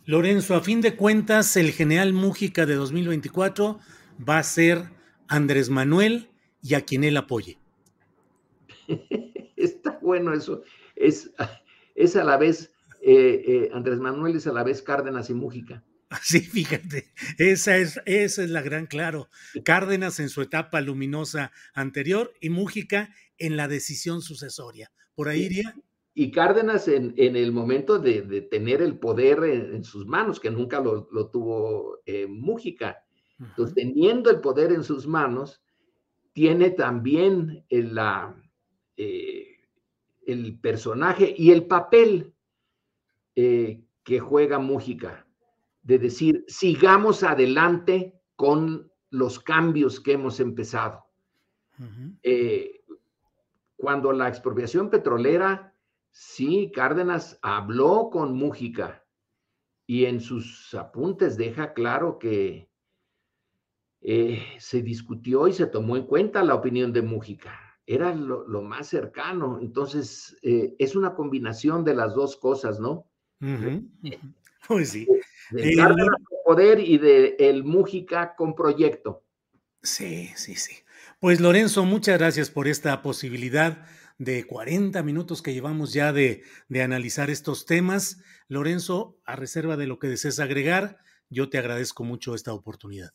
Lorenzo, 0.05 0.55
a 0.55 0.61
fin 0.61 0.81
de 0.81 0.95
cuentas, 0.95 1.57
el 1.57 1.71
general 1.71 2.13
Mújica 2.13 2.65
de 2.65 2.75
2024 2.75 3.79
va 4.27 4.37
a 4.37 4.43
ser 4.43 4.91
Andrés 5.27 5.69
Manuel 5.69 6.29
y 6.61 6.75
a 6.75 6.81
quien 6.81 7.03
él 7.03 7.17
apoye. 7.17 7.60
Está 9.55 9.99
bueno 10.01 10.33
eso. 10.33 10.63
Es, 10.95 11.31
es 11.95 12.15
a 12.15 12.23
la 12.23 12.37
vez, 12.37 12.73
eh, 13.01 13.43
eh, 13.47 13.69
Andrés 13.73 13.99
Manuel 13.99 14.35
es 14.35 14.47
a 14.47 14.53
la 14.53 14.63
vez 14.63 14.81
Cárdenas 14.81 15.29
y 15.29 15.33
Mújica. 15.33 15.83
Sí, 16.21 16.41
fíjate, 16.41 17.13
esa 17.37 17.77
es, 17.77 18.01
esa 18.05 18.43
es 18.43 18.49
la 18.49 18.61
gran 18.61 18.85
claro. 18.85 19.29
Cárdenas 19.63 20.19
en 20.19 20.27
su 20.27 20.41
etapa 20.41 20.81
luminosa 20.81 21.53
anterior 21.73 22.33
y 22.41 22.49
Mújica 22.49 23.15
en 23.37 23.55
la 23.55 23.69
decisión 23.69 24.21
sucesoria. 24.21 24.91
¿Por 25.15 25.29
ahí 25.29 25.43
iría? 25.43 25.73
Y 26.13 26.31
Cárdenas 26.31 26.89
en, 26.89 27.13
en 27.15 27.37
el 27.37 27.53
momento 27.53 27.97
de, 27.97 28.23
de, 28.23 28.41
tener 28.41 28.81
el 28.81 28.99
poder 28.99 29.43
en, 29.45 29.85
sus 29.85 30.05
manos, 30.05 30.41
que 30.41 30.51
nunca 30.51 30.81
lo, 30.81 31.07
lo 31.13 31.29
tuvo 31.29 32.01
eh, 32.05 32.27
Mújica. 32.27 33.05
Entonces, 33.39 33.73
teniendo 33.73 34.29
el 34.29 34.41
poder 34.41 34.73
en 34.73 34.83
sus 34.83 35.07
manos, 35.07 35.61
tiene 36.33 36.69
también 36.69 37.65
la, 37.69 38.35
eh, 38.97 39.57
el 40.25 40.59
personaje 40.59 41.33
y 41.35 41.51
el 41.51 41.65
papel 41.65 42.33
eh, 43.35 43.83
que 44.03 44.19
juega 44.19 44.59
Mújica, 44.59 45.25
de 45.81 45.97
decir, 45.97 46.45
sigamos 46.47 47.23
adelante 47.23 48.21
con 48.35 48.91
los 49.09 49.39
cambios 49.39 49.99
que 49.99 50.13
hemos 50.13 50.39
empezado. 50.39 51.05
Eh, 52.21 52.83
cuando 53.75 54.11
la 54.11 54.27
expropiación 54.27 54.91
petrolera, 54.91 55.73
sí, 56.11 56.71
Cárdenas 56.73 57.39
habló 57.41 58.09
con 58.11 58.35
Mújica 58.35 59.03
y 59.87 60.05
en 60.05 60.21
sus 60.21 60.75
apuntes 60.75 61.37
deja 61.37 61.73
claro 61.73 62.19
que 62.19 62.69
se 64.59 64.81
discutió 64.81 65.47
y 65.47 65.53
se 65.53 65.65
tomó 65.65 65.97
en 65.97 66.05
cuenta 66.05 66.43
la 66.43 66.55
opinión 66.55 66.93
de 66.93 67.01
Mújica 67.01 67.70
era 67.85 68.13
lo, 68.13 68.61
más 68.61 68.87
cercano. 68.87 69.59
Entonces, 69.61 70.37
eh, 70.41 70.75
es 70.79 70.95
una 70.95 71.15
combinación 71.15 71.83
de 71.83 71.95
las 71.95 72.13
dos 72.15 72.37
cosas, 72.37 72.79
¿no? 72.79 73.07
Pues 74.67 74.89
sí. 74.91 75.07
De, 75.51 75.75
con 75.75 75.97
poder 76.45 76.79
y 76.79 76.97
de 76.97 77.35
el 77.39 77.63
Mújica 77.63 78.35
con 78.35 78.55
proyecto. 78.55 79.23
Sí, 79.81 80.29
sí, 80.35 80.55
sí. 80.55 80.75
Pues 81.19 81.41
Lorenzo, 81.41 81.85
muchas 81.85 82.17
gracias 82.17 82.49
por 82.49 82.67
esta 82.67 83.01
posibilidad 83.01 83.85
de 84.17 84.45
40 84.45 85.01
minutos 85.03 85.41
que 85.41 85.53
llevamos 85.53 85.93
ya 85.93 86.13
de, 86.13 86.43
de 86.69 86.83
analizar 86.83 87.29
estos 87.29 87.65
temas. 87.65 88.21
Lorenzo, 88.47 89.17
a 89.25 89.35
reserva 89.35 89.77
de 89.77 89.87
lo 89.87 89.97
que 89.97 90.07
desees 90.07 90.39
agregar, 90.39 90.99
yo 91.29 91.49
te 91.49 91.57
agradezco 91.57 92.03
mucho 92.03 92.35
esta 92.35 92.53
oportunidad. 92.53 93.11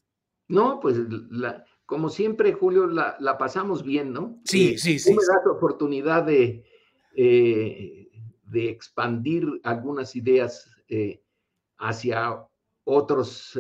No, 0.49 0.81
pues 0.81 0.99
la, 1.31 1.65
como 1.87 2.11
siempre, 2.11 2.53
Julio, 2.53 2.89
la, 2.89 3.39
pasamos 3.39 3.85
bien, 3.85 4.13
¿no? 4.13 4.41
Sí, 4.45 4.75
eh, 4.75 4.79
sí, 4.79 4.99
sí. 4.99 5.11
me 5.11 5.23
das 5.23 5.47
oportunidad 5.49 6.25
de, 6.25 6.65
eh, 7.15 8.09
de 8.43 8.69
expandir 8.69 9.61
algunas 9.63 10.17
ideas 10.17 10.69
eh, 10.89 11.23
hacia 11.79 12.45
otros, 12.83 13.59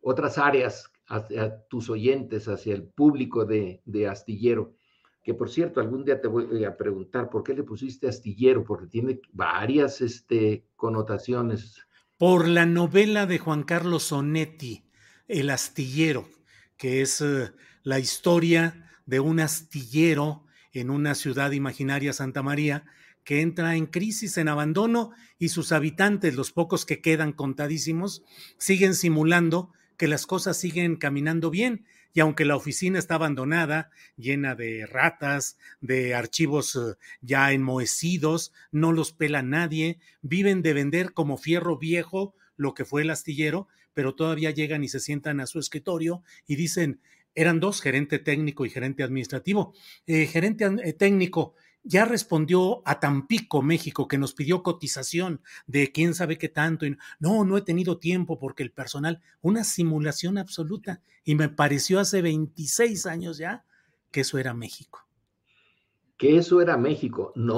otras 0.00 0.38
áreas, 0.38 0.90
hacia 1.06 1.60
tus 1.66 1.90
oyentes, 1.90 2.46
hacia 2.46 2.74
el 2.74 2.84
público 2.84 3.44
de, 3.44 3.82
de 3.84 4.06
Astillero. 4.06 4.74
Que 5.22 5.34
por 5.34 5.50
cierto, 5.50 5.80
algún 5.80 6.04
día 6.04 6.20
te 6.20 6.28
voy 6.28 6.64
a 6.64 6.76
preguntar 6.76 7.28
por 7.28 7.42
qué 7.42 7.54
le 7.54 7.62
pusiste 7.62 8.08
astillero, 8.08 8.64
porque 8.64 8.86
tiene 8.86 9.20
varias 9.32 10.00
este, 10.00 10.64
connotaciones. 10.76 11.76
Por 12.18 12.48
la 12.48 12.66
novela 12.66 13.26
de 13.26 13.38
Juan 13.38 13.64
Carlos 13.64 14.04
Sonetti, 14.04 14.84
El 15.28 15.50
astillero 15.50 16.26
que 16.80 17.02
es 17.02 17.20
eh, 17.20 17.52
la 17.82 17.98
historia 17.98 18.90
de 19.04 19.20
un 19.20 19.38
astillero 19.38 20.46
en 20.72 20.88
una 20.88 21.14
ciudad 21.14 21.52
imaginaria, 21.52 22.14
Santa 22.14 22.42
María, 22.42 22.86
que 23.22 23.42
entra 23.42 23.76
en 23.76 23.84
crisis, 23.84 24.38
en 24.38 24.48
abandono, 24.48 25.10
y 25.38 25.50
sus 25.50 25.72
habitantes, 25.72 26.34
los 26.36 26.52
pocos 26.52 26.86
que 26.86 27.02
quedan 27.02 27.34
contadísimos, 27.34 28.24
siguen 28.56 28.94
simulando 28.94 29.74
que 29.98 30.08
las 30.08 30.24
cosas 30.24 30.56
siguen 30.56 30.96
caminando 30.96 31.50
bien. 31.50 31.84
Y 32.14 32.20
aunque 32.20 32.46
la 32.46 32.56
oficina 32.56 32.98
está 32.98 33.16
abandonada, 33.16 33.90
llena 34.16 34.54
de 34.54 34.86
ratas, 34.86 35.58
de 35.82 36.14
archivos 36.14 36.76
eh, 36.76 36.96
ya 37.20 37.52
enmohecidos, 37.52 38.54
no 38.72 38.92
los 38.92 39.12
pela 39.12 39.42
nadie, 39.42 39.98
viven 40.22 40.62
de 40.62 40.72
vender 40.72 41.12
como 41.12 41.36
fierro 41.36 41.76
viejo 41.76 42.34
lo 42.56 42.72
que 42.72 42.86
fue 42.86 43.02
el 43.02 43.10
astillero, 43.10 43.68
pero 43.94 44.14
todavía 44.14 44.50
llegan 44.50 44.84
y 44.84 44.88
se 44.88 45.00
sientan 45.00 45.40
a 45.40 45.46
su 45.46 45.58
escritorio 45.58 46.22
y 46.46 46.56
dicen, 46.56 47.00
eran 47.34 47.60
dos, 47.60 47.80
gerente 47.80 48.18
técnico 48.18 48.66
y 48.66 48.70
gerente 48.70 49.02
administrativo. 49.02 49.72
Eh, 50.06 50.26
gerente 50.26 50.68
eh, 50.82 50.92
técnico 50.92 51.54
ya 51.82 52.04
respondió 52.04 52.82
a 52.84 53.00
Tampico, 53.00 53.62
México, 53.62 54.06
que 54.06 54.18
nos 54.18 54.34
pidió 54.34 54.62
cotización 54.62 55.40
de 55.66 55.92
quién 55.92 56.14
sabe 56.14 56.38
qué 56.38 56.48
tanto. 56.48 56.86
Y, 56.86 56.96
no, 57.18 57.44
no 57.44 57.56
he 57.56 57.62
tenido 57.62 57.98
tiempo 57.98 58.38
porque 58.38 58.62
el 58.62 58.72
personal, 58.72 59.20
una 59.40 59.64
simulación 59.64 60.38
absoluta. 60.38 61.00
Y 61.24 61.34
me 61.34 61.48
pareció 61.48 62.00
hace 62.00 62.22
26 62.22 63.06
años 63.06 63.38
ya 63.38 63.64
que 64.10 64.20
eso 64.20 64.38
era 64.38 64.54
México. 64.54 65.06
Que 66.18 66.36
eso 66.36 66.60
era 66.60 66.76
México, 66.76 67.32
no, 67.34 67.56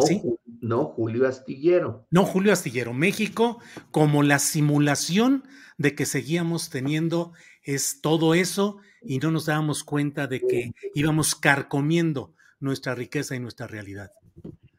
no 0.60 0.84
Julio 0.84 1.26
Astillero. 1.26 2.06
No 2.12 2.24
Julio 2.24 2.52
Astillero, 2.52 2.92
México 2.92 3.58
como 3.90 4.22
la 4.22 4.38
simulación 4.38 5.42
de 5.82 5.94
que 5.94 6.06
seguíamos 6.06 6.70
teniendo 6.70 7.32
es 7.64 8.00
todo 8.00 8.34
eso 8.34 8.78
y 9.02 9.18
no 9.18 9.30
nos 9.30 9.46
dábamos 9.46 9.84
cuenta 9.84 10.26
de 10.26 10.40
que 10.40 10.72
íbamos 10.94 11.34
carcomiendo 11.34 12.34
nuestra 12.60 12.94
riqueza 12.94 13.34
y 13.34 13.40
nuestra 13.40 13.66
realidad. 13.66 14.12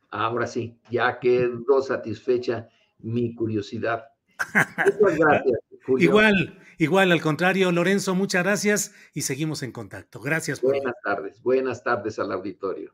Ahora 0.10 0.48
sí, 0.48 0.78
ya 0.90 1.20
quedó 1.20 1.82
satisfecha 1.82 2.70
mi 3.00 3.36
curiosidad. 3.36 4.06
Muchas 5.02 5.20
gracias. 5.20 5.60
Julio. 5.86 6.10
Igual, 6.10 6.60
igual, 6.78 7.12
al 7.12 7.22
contrario, 7.22 7.70
Lorenzo, 7.74 8.16
muchas 8.16 8.44
gracias 8.44 8.94
y 9.14 9.24
seguimos 9.24 9.64
en 9.64 9.74
contacto. 9.74 10.22
Gracias. 10.22 10.62
Por 10.62 10.72
buenas 10.72 10.96
tardes, 11.04 11.44
buenas 11.44 11.84
tardes 11.84 12.18
al 12.20 12.32
auditorio. 12.32 12.94